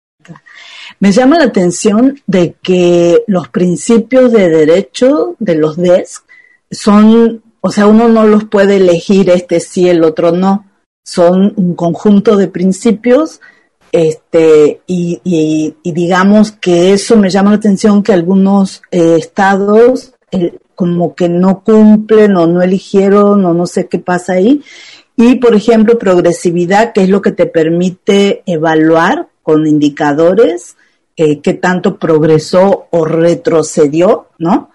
[1.01, 6.25] Me llama la atención de que los principios de derecho de los DESC
[6.71, 10.65] son, o sea, uno no los puede elegir este sí, el otro no
[11.07, 13.41] son un conjunto de principios
[13.93, 21.15] este, y, digamos que eso me llama la atención que algunos eh, estados eh, como
[21.15, 24.63] que no cumplen o no eligieron o no sé qué pasa ahí.
[25.17, 30.77] Y, por ejemplo, progresividad, que es lo que te permite evaluar con indicadores
[31.17, 34.71] eh, qué tanto progresó o retrocedió, ¿no?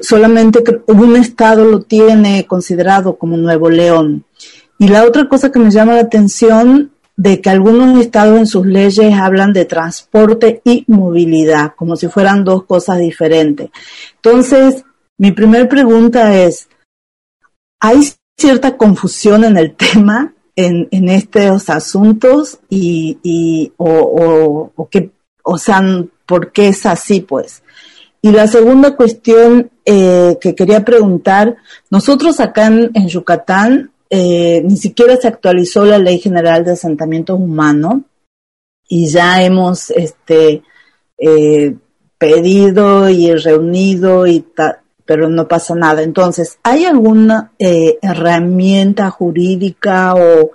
[0.00, 4.24] solamente un estado lo tiene considerado como Nuevo León.
[4.78, 8.64] Y la otra cosa que me llama la atención de que algunos estados en sus
[8.64, 13.70] leyes hablan de transporte y movilidad, como si fueran dos cosas diferentes.
[14.14, 14.84] Entonces,
[15.18, 16.68] mi primera pregunta es,
[17.80, 22.60] ¿hay cierta confusión en el tema, en, estos asuntos?
[22.70, 25.10] Y, y o, o, que,
[25.42, 25.82] o sea,
[26.24, 27.64] ¿por qué es así, pues?
[28.22, 31.56] Y la segunda cuestión eh, que quería preguntar,
[31.90, 38.02] nosotros acá en Yucatán eh, ni siquiera se actualizó la Ley General de Asentamientos Humanos
[38.88, 40.62] y ya hemos este,
[41.18, 41.74] eh,
[42.16, 44.46] pedido y reunido y
[45.04, 46.02] pero no pasa nada.
[46.02, 50.50] Entonces, ¿hay alguna eh, herramienta jurídica o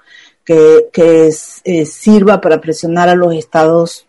[0.45, 4.05] que, que sirva para presionar a los estados,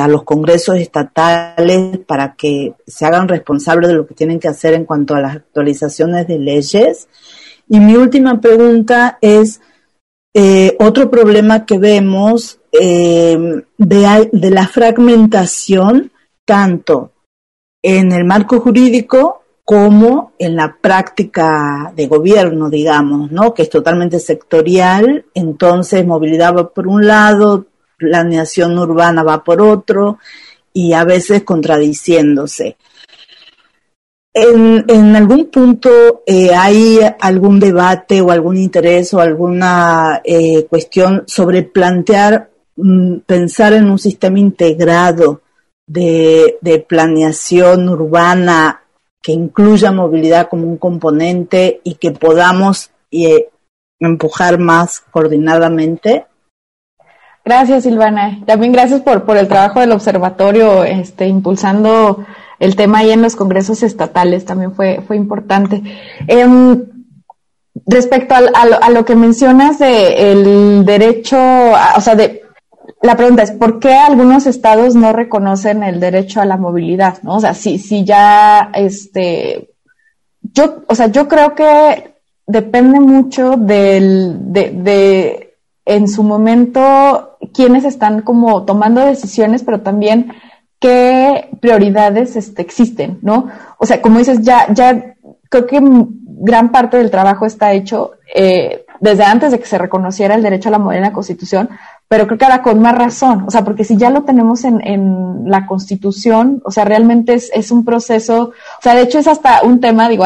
[0.00, 4.74] a los congresos estatales para que se hagan responsables de lo que tienen que hacer
[4.74, 7.08] en cuanto a las actualizaciones de leyes?
[7.70, 9.60] Y mi última pregunta es,
[10.34, 16.10] eh, otro problema que vemos eh, de, la fragmentación,
[16.44, 17.12] tanto
[17.80, 23.54] en el marco jurídico como en la práctica de gobierno, digamos, ¿no?
[23.54, 27.66] Que es totalmente sectorial, entonces movilidad va por un lado,
[27.96, 30.18] planeación urbana va por otro,
[30.72, 32.76] y a veces contradiciéndose.
[34.32, 41.64] En, algún punto eh, hay algún debate o algún interés o alguna eh, cuestión sobre
[41.64, 45.42] plantear, mm, pensar en un sistema integrado
[45.86, 48.82] de, de planeación urbana
[49.22, 53.48] que incluya movilidad como un componente y que podamos eh,
[53.98, 56.26] empujar más coordinadamente.
[57.44, 58.38] Gracias, Silvana.
[58.46, 62.24] También gracias por, por el trabajo del observatorio, este, impulsando
[62.60, 65.82] el tema ahí en los congresos estatales también fue, fue importante.
[66.28, 66.84] Em,
[67.86, 71.38] respecto a, lo que mencionas de el derecho,
[71.96, 72.42] o sea, de
[73.02, 77.22] la pregunta es ¿por qué algunos estados no reconocen el derecho a la movilidad?
[77.22, 77.36] ¿no?
[77.36, 79.70] O sea, si, si ya este
[80.42, 82.14] yo, o sea, yo creo que
[82.46, 85.56] depende mucho del, de, de
[85.86, 90.32] en su momento quienes están como tomando decisiones, pero también
[90.80, 93.48] qué prioridades este, existen, ¿no?
[93.78, 95.14] O sea, como dices, ya, ya
[95.48, 100.34] creo que gran parte del trabajo está hecho eh, desde antes de que se reconociera
[100.34, 101.68] el derecho a la moderna constitución,
[102.08, 104.80] pero creo que ahora con más razón, o sea, porque si ya lo tenemos en,
[104.86, 109.26] en la constitución, o sea, realmente es, es, un proceso, o sea, de hecho es
[109.26, 110.24] hasta un tema, digo,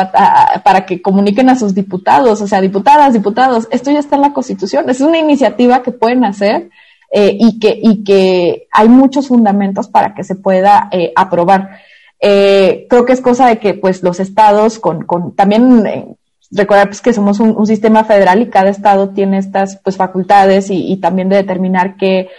[0.64, 4.32] para que comuniquen a sus diputados, o sea, diputadas, diputados, esto ya está en la
[4.32, 6.70] constitución, es una iniciativa que pueden hacer
[7.16, 11.78] eh, y, que, y que hay muchos fundamentos para que se pueda eh, aprobar.
[12.20, 16.16] Eh, creo que es cosa de que pues los estados con, con también
[16.50, 20.96] recordar pues, que somos un, sistema federal y cada estado tiene estas pues facultades y,
[20.96, 22.30] también de determinar qué,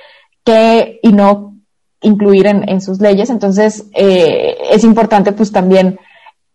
[0.44, 1.56] qué y no
[2.02, 3.30] incluir en, en sus leyes.
[3.30, 6.00] Entonces, es importante pues también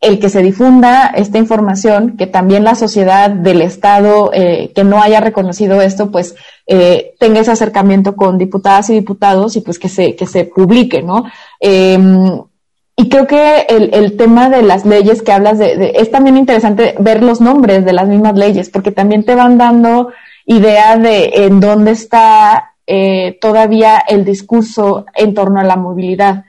[0.01, 5.03] el que se difunda esta información, que también la sociedad del Estado eh, que no
[5.03, 6.35] haya reconocido esto, pues
[6.67, 11.03] eh, tenga ese acercamiento con diputadas y diputados y pues que se, que se publique,
[11.03, 11.25] ¿no?
[11.61, 12.41] Em,
[12.97, 16.95] y creo que el, el, tema de las leyes que hablas de, es también interesante
[16.99, 20.13] ver los nombres de las mismas leyes, porque también te van dando
[20.47, 26.45] idea de en dónde está eh, todavía el discurso en torno a la movilidad.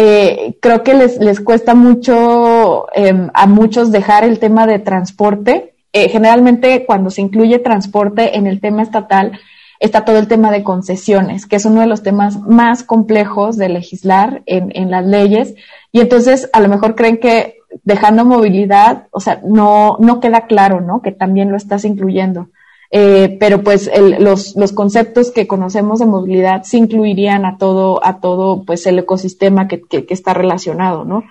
[0.00, 5.74] Eh, creo que les, les cuesta mucho em, a muchos dejar el tema de transporte.
[5.92, 9.40] Eh, generalmente cuando se incluye transporte en el tema estatal,
[9.80, 13.70] está todo el tema de concesiones, que es uno de los temas más complejos de
[13.70, 15.56] legislar en, en las leyes.
[15.90, 20.80] Y entonces a lo mejor creen que dejando movilidad, o sea, no, no queda claro,
[20.80, 21.02] ¿no?
[21.02, 22.50] Que también lo estás incluyendo.
[22.90, 28.20] Eh, pero pues los, los conceptos que conocemos de movilidad sí incluirían a todo, a
[28.20, 31.24] todo pues el ecosistema que, que, está relacionado, ¿no?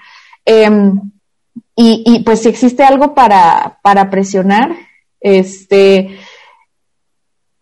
[0.46, 1.02] Em,
[1.76, 4.76] y, y, pues si existe algo para, para presionar,
[5.20, 6.18] este,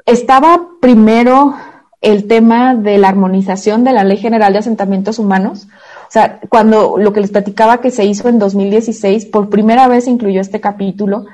[0.06, 1.56] estaba primero
[2.02, 5.68] el tema de la armonización de la Ley General de Asentamientos Humanos.
[6.08, 10.08] O sea, cuando lo que les platicaba que se hizo en 2016, por primera vez
[10.08, 11.26] incluyó este capítulo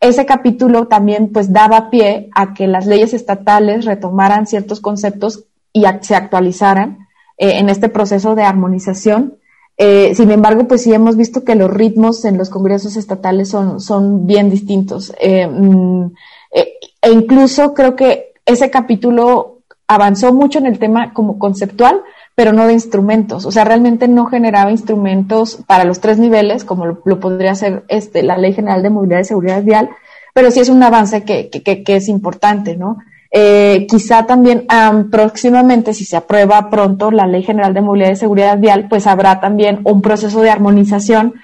[0.00, 5.84] ese capítulo también pues daba pie a que las leyes estatales retomaran ciertos conceptos y
[6.02, 9.38] se actualizaran eh, en este proceso de armonización.
[9.76, 13.80] Eh, sin embargo, pues sí hemos visto que los ritmos en los congresos estatales son,
[13.80, 15.12] son bien distintos.
[15.20, 16.12] Eh, mm,
[16.52, 22.02] e incluso creo que ese capítulo avanzó mucho en el tema como conceptual,
[22.38, 23.46] pero no de instrumentos.
[23.46, 28.22] O sea, realmente no generaba instrumentos para los tres niveles, como lo, podría hacer este,
[28.22, 29.90] la Ley General de Movilidad y Seguridad Vial,
[30.34, 32.98] pero sí es un avance que, es importante, ¿no?
[33.32, 34.68] Eh, quizá también
[35.10, 39.40] próximamente, si se aprueba pronto la Ley General de Movilidad y Seguridad Vial, pues habrá
[39.40, 41.34] también un proceso de armonización.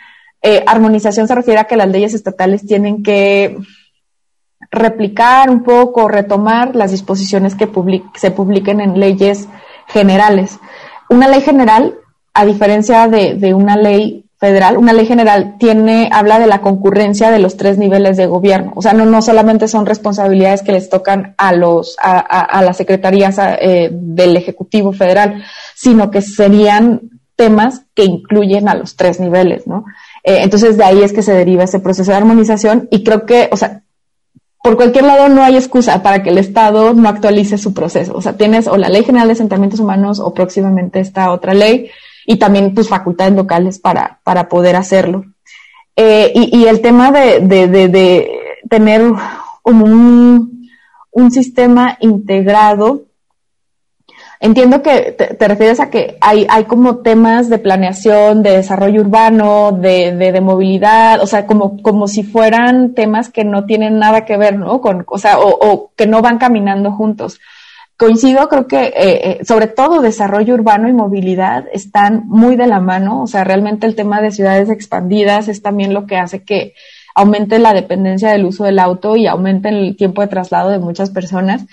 [0.42, 3.58] Eh, armonización se refiere a que las leyes estatales tienen que
[4.70, 7.68] replicar un poco, retomar las disposiciones que
[8.14, 9.48] se publiquen en leyes
[9.88, 10.60] generales.
[11.08, 11.94] Una ley general,
[12.32, 17.38] a diferencia de, una ley federal, una ley general tiene, habla de la concurrencia de
[17.38, 18.72] los tres niveles de gobierno.
[18.76, 22.76] O sea, no, no solamente son responsabilidades que les tocan a los, a, a, las
[22.76, 25.44] secretarías eh, del Ejecutivo Federal,
[25.74, 29.84] sino que serían temas que incluyen a los tres niveles, ¿no?
[30.22, 33.48] Eh, entonces de ahí es que se deriva ese proceso de armonización y creo que,
[33.50, 33.82] o sea,
[34.64, 38.14] por cualquier lado no hay excusa para que el Estado no actualice su proceso.
[38.14, 41.90] O sea, tienes o la Ley General de Asentamientos Humanos o próximamente esta otra ley
[42.24, 45.26] y también tus facultades locales para, para poder hacerlo.
[45.96, 48.38] Eh, y, y, el tema de, de, de, de
[48.70, 49.02] tener
[49.64, 50.70] un,
[51.10, 53.02] un sistema integrado
[54.44, 60.12] Entiendo que te, refieres a que hay, como temas de planeación, de desarrollo urbano, de,
[60.12, 64.58] de, movilidad, o sea, como, como si fueran temas que no tienen nada que ver,
[64.58, 64.82] ¿no?
[64.82, 67.40] Con, o sea, o, que no van caminando juntos.
[67.96, 72.80] Coincido, creo que eh, eh, sobre todo desarrollo urbano y movilidad están muy de la
[72.80, 76.74] mano, o sea, realmente el tema de ciudades expandidas es también lo que hace que
[77.14, 81.08] aumente la dependencia del uso del auto y aumente el tiempo de traslado de muchas
[81.08, 81.64] personas.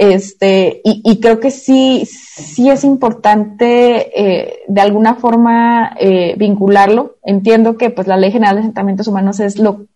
[0.00, 7.18] Este, y, y, creo que sí, sí es importante eh, de alguna forma eh, vincularlo.
[7.22, 9.88] Entiendo que pues la Ley General de Asentamientos Humanos es lo,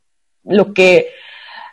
[0.44, 1.06] lo que,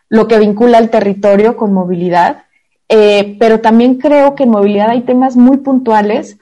[0.07, 2.45] lo que vincula el territorio con movilidad,
[2.87, 6.37] eh, pero también creo que en movilidad hay temas muy puntuales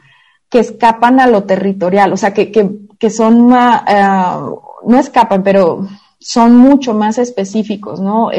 [0.48, 2.70] que escapan a lo territorial, o sea, que, que,
[3.00, 5.88] que son, no escapan, pero
[6.20, 8.30] son mucho más específicos, ¿no?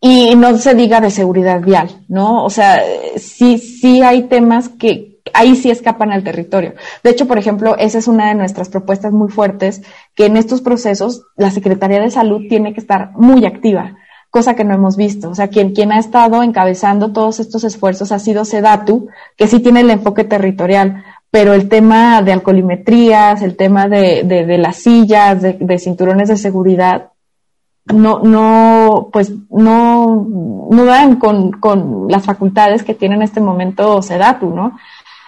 [0.00, 2.44] Y no se diga de seguridad vial, ¿no?
[2.44, 2.82] O sea,
[3.16, 6.74] sí, sí hay temas que ahí sí escapan al territorio.
[7.02, 9.82] De hecho, por ejemplo, esa es una de nuestras propuestas muy fuertes,
[10.14, 13.96] que en estos procesos la Secretaría de Salud tiene que estar muy activa,
[14.30, 15.30] cosa que no hemos visto.
[15.30, 19.60] O sea, quien, quien ha estado encabezando todos estos esfuerzos ha sido Sedatu, que sí
[19.60, 24.76] tiene el enfoque territorial, pero el tema de alcoholimetrías, el tema de, de, de las
[24.76, 27.10] sillas, de, de cinturones de seguridad,
[27.92, 30.26] no, no, pues no,
[30.70, 34.76] no dan con, con las facultades que tiene en este momento SEDATU, ¿no?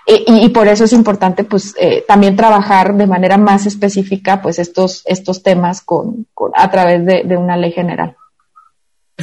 [0.05, 5.03] Y, por eso es importante, pues, eh, también trabajar de manera más específica, pues, estos,
[5.07, 8.17] estos temas con, con a través de, de, una ley general.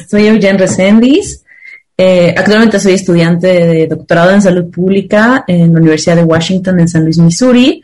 [0.10, 1.44] Soy Eugene Resendiz.
[1.98, 6.88] Eh, actualmente soy estudiante de doctorado en salud pública en la Universidad de Washington en
[6.88, 7.82] San Luis, Missouri,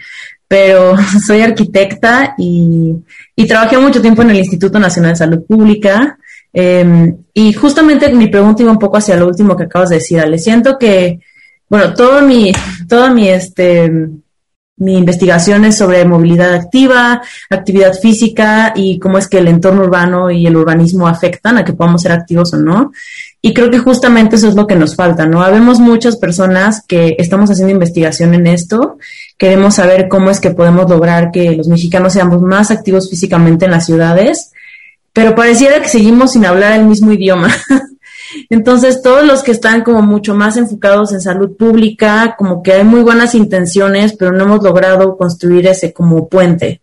[0.47, 0.95] pero
[1.27, 2.95] soy arquitecta y,
[3.35, 6.17] y trabajé mucho tiempo en el Instituto Nacional de Salud Pública.
[6.53, 10.19] Em, y justamente mi pregunta iba un poco hacia lo último que acabas de decir,
[10.19, 10.37] Ale.
[10.39, 11.19] Siento que,
[11.69, 12.53] bueno, todo mi,
[12.87, 13.91] toda mi, este,
[14.77, 20.31] mi investigación es sobre movilidad activa, actividad física y cómo es que el entorno urbano
[20.31, 22.91] y el urbanismo afectan a que podamos ser activos o no.
[23.45, 25.43] Y creo que justamente eso es lo que nos falta, ¿no?
[25.43, 28.97] Habemos muchas personas que estamos haciendo investigación en esto,
[29.37, 33.71] queremos saber cómo es que podemos lograr que los mexicanos seamos más activos físicamente en
[33.71, 34.51] las ciudades,
[35.13, 37.55] pero pareciera que seguimos sin hablar el mismo idioma.
[38.49, 42.83] Entonces, todos los que están como mucho más enfocados en salud pública, como que hay
[42.83, 46.81] muy buenas intenciones, pero no hemos logrado construir ese como puente.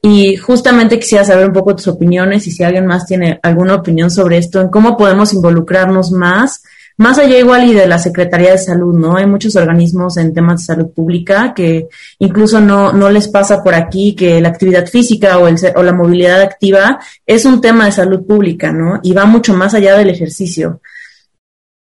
[0.00, 4.10] Y justamente quisiera saber un poco tus opiniones y si alguien más tiene alguna opinión
[4.10, 6.62] sobre esto, en cómo podemos involucrarnos más
[6.98, 9.16] más allá igual y de la Secretaría de Salud, ¿no?
[9.16, 11.86] Hay muchos organismos en temas de salud pública que
[12.18, 15.92] incluso no, no les pasa por aquí que la actividad física o, el, o la
[15.92, 18.98] movilidad activa es un tema de salud pública, ¿no?
[19.04, 20.80] Y va mucho más allá del ejercicio.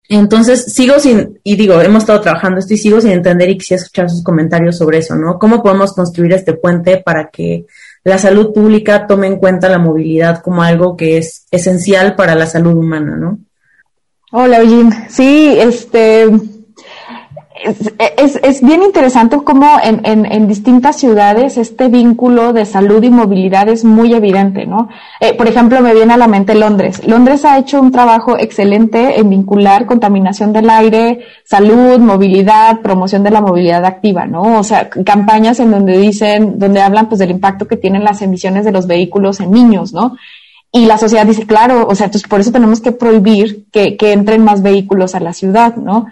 [0.09, 3.84] Entonces, sigo sin, y digo, hemos estado trabajando esto y sigo sin entender y quisiera
[3.84, 5.38] escuchar sus comentarios sobre eso, ¿no?
[5.38, 7.68] ¿Cómo podemos construir este puente para que
[8.04, 12.45] la salud pública tome en cuenta la movilidad como algo que es esencial para la
[12.45, 13.39] salud humana, ¿no?
[14.32, 14.91] Hola, Jim.
[15.10, 16.28] Sí, este
[18.18, 23.09] es, es, bien interesante cómo en, en, en, distintas ciudades este vínculo de salud y
[23.09, 24.89] movilidad es muy evidente, ¿no?
[25.20, 27.05] Eh, por ejemplo, me viene a la mente Londres.
[27.07, 33.32] Londres ha hecho un trabajo excelente en vincular contaminación del aire, salud, movilidad, promoción de
[33.32, 34.59] la movilidad activa, ¿no?
[34.59, 38.66] O sea, campañas en donde dicen, donde hablan pues del impacto que tienen las emisiones
[38.66, 40.18] de los vehículos en niños, ¿no?
[40.72, 44.11] Y la sociedad dice, claro, o sea, entonces por eso tenemos que prohibir que, que
[44.11, 46.07] entren más vehículos a la ciudad, ¿no?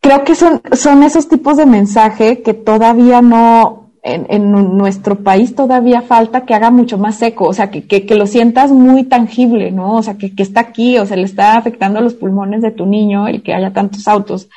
[0.00, 5.54] Creo que son, son esos tipos de mensaje que todavía no, en, en, nuestro país
[5.54, 9.04] todavía falta que haga mucho más seco, o sea, que, que, que lo sientas muy
[9.04, 9.96] tangible, ¿no?
[9.96, 12.86] O sea, que, que, está aquí, o sea, le está afectando los pulmones de tu
[12.86, 14.48] niño el que haya tantos autos.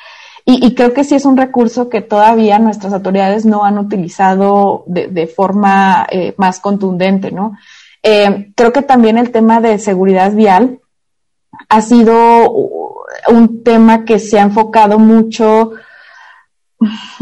[0.44, 4.84] Y, y creo que sí es un recurso que todavía nuestras autoridades no han utilizado
[4.86, 7.56] de, de forma eh, más contundente, ¿no?
[8.02, 10.80] Eh, creo que también el tema de seguridad vial
[11.68, 12.81] ha sido
[13.28, 15.72] un tema que se ha enfocado mucho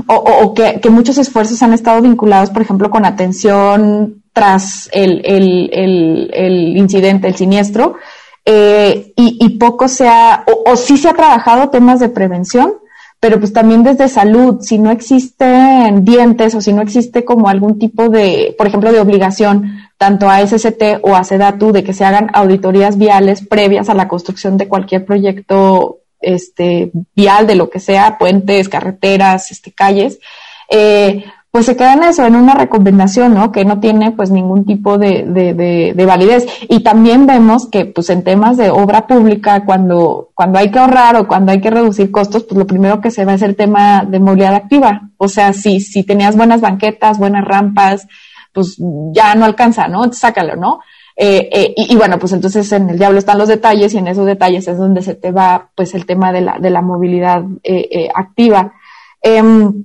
[0.07, 6.77] o, que, muchos esfuerzos han estado vinculados, por ejemplo, con atención tras el, el, el,
[6.77, 7.97] incidente, el siniestro,
[8.45, 12.73] eh, y, y, poco se ha, o, o sí se ha trabajado temas de prevención,
[13.19, 17.79] pero pues también desde salud, si no existen dientes o si no existe como algún
[17.79, 22.07] tipo de, por ejemplo, de obligación tanto a SCT o a SEDATU de que se
[22.07, 27.81] hagan auditorías viales previas a la construcción de cualquier proyecto este, vial, de lo que
[27.81, 30.19] sea, puentes, carreteras, este, calles,
[30.71, 33.53] eh, pues se queda en eso, en una recomendación, ¿no?
[33.53, 36.47] Que no tiene pues ningún tipo de, de, de, de, validez.
[36.71, 41.17] Y también vemos que pues en temas de obra pública, cuando, cuando hay que ahorrar
[41.17, 44.07] o cuando hay que reducir costos, pues lo primero que se va es el tema
[44.09, 45.11] de movilidad activa.
[45.19, 48.09] O sea, si, si tenías buenas banquetas, buenas rampas,
[48.53, 48.77] pues
[49.13, 50.13] ya no alcanza, ¿no?
[50.13, 50.81] Sácalo, ¿no?
[51.23, 54.25] Eh, eh, y, bueno, pues entonces en el diablo están los detalles y en esos
[54.25, 58.09] detalles es donde se te va pues el tema de la, de la movilidad eh,
[58.15, 58.73] activa.
[59.21, 59.85] Em,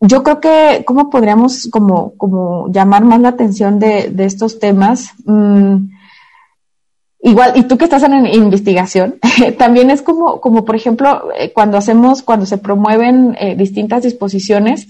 [0.00, 5.12] yo creo que, ¿cómo podríamos como, como llamar más la atención de, de estos temas?
[5.26, 5.90] Mm,
[7.20, 9.18] igual, y tú que estás en investigación,
[9.58, 14.88] también es como, como por ejemplo, cuando hacemos, cuando se promueven distintas disposiciones,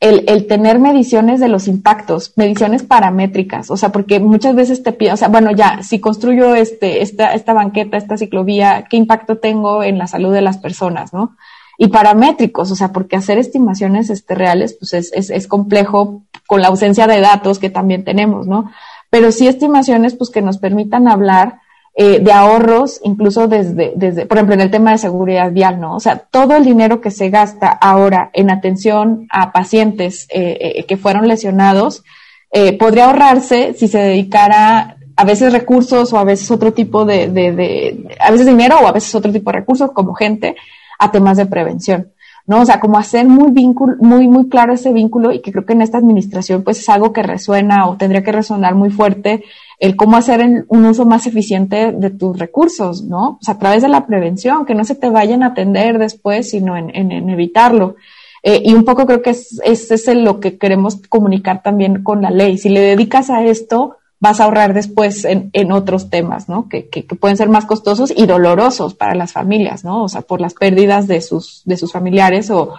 [0.00, 4.92] el, el, tener mediciones de los impactos, mediciones paramétricas, o sea, porque muchas veces te
[4.92, 9.38] piden, o sea, bueno, ya, si construyo este, esta, esta banqueta, esta ciclovía, ¿qué impacto
[9.38, 11.36] tengo en la salud de las personas, no?
[11.78, 16.62] Y paramétricos, o sea, porque hacer estimaciones este, reales, pues es, es, es complejo con
[16.62, 18.70] la ausencia de datos que también tenemos, ¿no?
[19.10, 21.60] Pero sí estimaciones, pues que nos permitan hablar
[22.00, 25.96] eh, de ahorros, incluso desde, desde, por ejemplo, en el tema de seguridad vial, ¿no?
[25.96, 30.84] O sea, todo el dinero que se gasta ahora en atención a pacientes eh, eh,
[30.84, 32.04] que fueron lesionados,
[32.52, 37.26] eh, podría ahorrarse si se dedicara a veces recursos o a veces otro tipo de,
[37.30, 40.54] de, de, a veces dinero o a veces otro tipo de recursos como gente
[41.00, 42.12] a temas de prevención.
[42.48, 42.62] ¿No?
[42.62, 45.74] O sea, como hacer muy vínculo, muy, muy claro ese vínculo y que creo que
[45.74, 49.44] en esta administración pues es algo que resuena o tendría que resonar muy fuerte
[49.78, 53.32] el cómo hacer un uso más eficiente de tus recursos, ¿no?
[53.32, 56.50] O sea, a través de la prevención, que no se te vayan a atender después,
[56.50, 57.94] sino en, en, evitarlo.
[58.42, 62.22] Eh, y un poco creo que es, es, es lo que queremos comunicar también con
[62.22, 62.58] la ley.
[62.58, 66.68] Si le dedicas a esto, vas a ahorrar después en, en otros temas, ¿no?
[66.68, 70.04] Que, que, pueden ser más costosos y dolorosos para las familias, ¿no?
[70.04, 72.74] O sea, por las pérdidas de sus, de sus familiares o,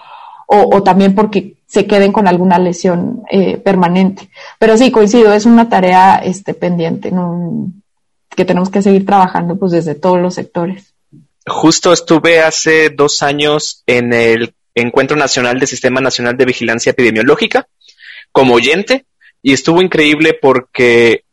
[0.47, 4.29] o, o también porque se queden con alguna lesión eh, permanente.
[4.57, 7.71] Pero sí, coincido, es una tarea este, pendiente, ¿no?
[8.35, 10.93] que tenemos que seguir trabajando pues desde todos los sectores.
[11.45, 17.67] Justo estuve hace dos años en el Encuentro Nacional del Sistema Nacional de Vigilancia Epidemiológica
[18.31, 19.05] como oyente
[19.41, 21.23] y estuvo increíble porque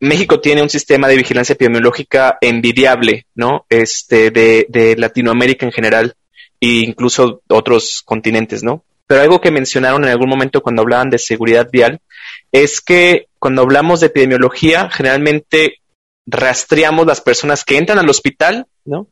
[0.00, 3.64] México tiene un sistema de vigilancia epidemiológica envidiable, ¿no?
[3.68, 6.14] Este, de, de Latinoamérica en general
[6.60, 8.84] e incluso otros continentes, ¿no?
[9.06, 12.00] Pero algo que mencionaron en algún momento cuando hablaban de seguridad vial
[12.52, 15.80] es que cuando hablamos de epidemiología, generalmente
[16.26, 19.06] rastreamos las personas que entran al hospital, ¿no?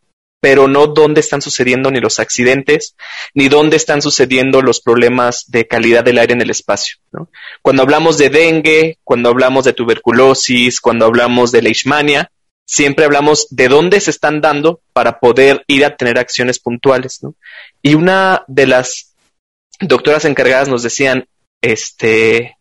[0.44, 2.96] Pero no dónde están sucediendo ni los accidentes,
[3.32, 6.98] ni dónde están sucediendo los problemas de calidad del aire en el espacio.
[7.62, 12.30] Cuando hablamos de dengue, cuando hablamos de tuberculosis, cuando hablamos de leishmania,
[12.66, 17.20] siempre hablamos de dónde se están dando para poder ir a tener acciones puntuales.
[17.80, 19.14] Y una de las
[19.80, 21.26] doctoras encargadas nos decían,
[21.62, 22.58] este,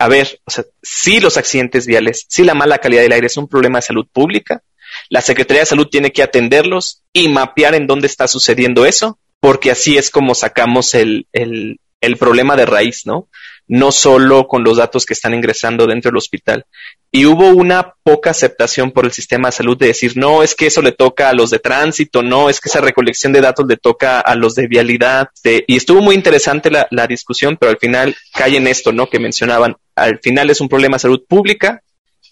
[0.00, 3.36] a ver, o sea, si los accidentes viales, si la mala calidad del aire es
[3.36, 4.64] un problema de salud pública,
[5.10, 9.72] la Secretaría de Salud tiene que atenderlos y mapear en dónde está sucediendo eso, porque
[9.72, 13.28] así es como sacamos el, el, el problema de raíz, ¿no?
[13.66, 16.64] No solo con los datos que están ingresando dentro del hospital.
[17.10, 20.66] Y hubo una poca aceptación por el sistema de salud de decir, no, es que
[20.66, 23.76] eso le toca a los de tránsito, no, es que esa recolección de datos le
[23.76, 25.28] toca a los de vialidad.
[25.66, 29.08] Y estuvo muy interesante la, la discusión, pero al final cae en esto, ¿no?
[29.08, 31.82] Que mencionaban, al final es un problema de salud pública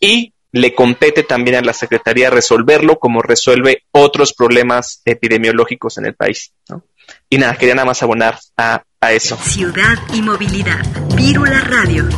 [0.00, 6.14] y le compete también a la Secretaría resolverlo como resuelve otros problemas epidemiológicos en el
[6.14, 6.52] país.
[6.68, 6.82] ¿no?
[7.28, 9.36] Y nada, quería nada más abonar a, a eso.
[9.36, 10.84] Ciudad y movilidad.
[11.14, 12.08] Vírula Radio.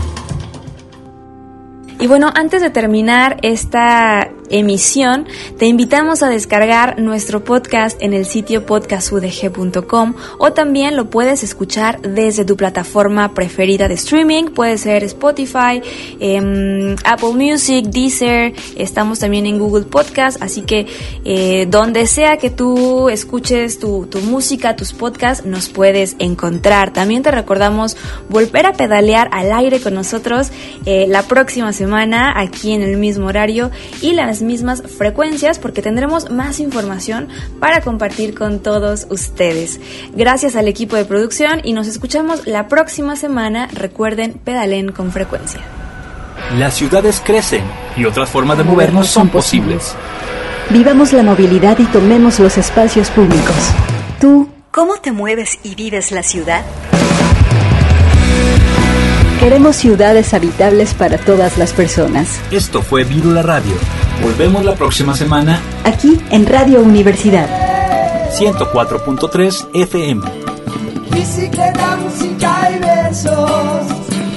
[1.99, 5.27] Y bueno, antes de terminar esta emisión,
[5.59, 12.01] te invitamos a descargar nuestro podcast en el sitio podcastudg.com o también lo puedes escuchar
[12.03, 15.81] desde tu plataforma preferida de streaming, puede ser Spotify,
[16.21, 20.87] eh, Apple Music, Deezer, estamos también en Google Podcast, así que
[21.25, 26.93] eh, donde sea que tú escuches tu, tu música, tus podcasts, nos puedes encontrar.
[26.93, 27.97] También te recordamos
[28.29, 30.51] volver a pedalear al aire con nosotros
[30.87, 33.71] eh, la próxima semana aquí en el mismo horario
[34.01, 37.29] y las mismas frecuencias porque tendremos más información
[37.59, 39.81] para compartir con todos ustedes.
[40.15, 43.69] Gracias al equipo de producción y nos escuchamos la próxima semana.
[43.73, 45.61] Recuerden, pedalen con frecuencia.
[46.59, 47.63] Las ciudades crecen
[47.97, 49.95] y otras formas de movernos son posibles.
[50.71, 53.57] Vivamos la movilidad y tomemos los espacios públicos.
[54.21, 56.65] ¿Tú cómo te mueves y vives la ciudad?
[59.41, 62.39] Queremos ciudades habitables para todas las personas.
[62.51, 63.73] Esto fue Vírula Radio.
[64.23, 67.49] Volvemos la próxima semana Aquí en Radio Universidad.
[68.39, 70.23] 104.3 FM.
[71.11, 73.87] Bicicleta, música y besos,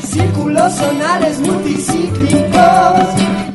[0.06, 3.53] círculos sonales multidisciplinares.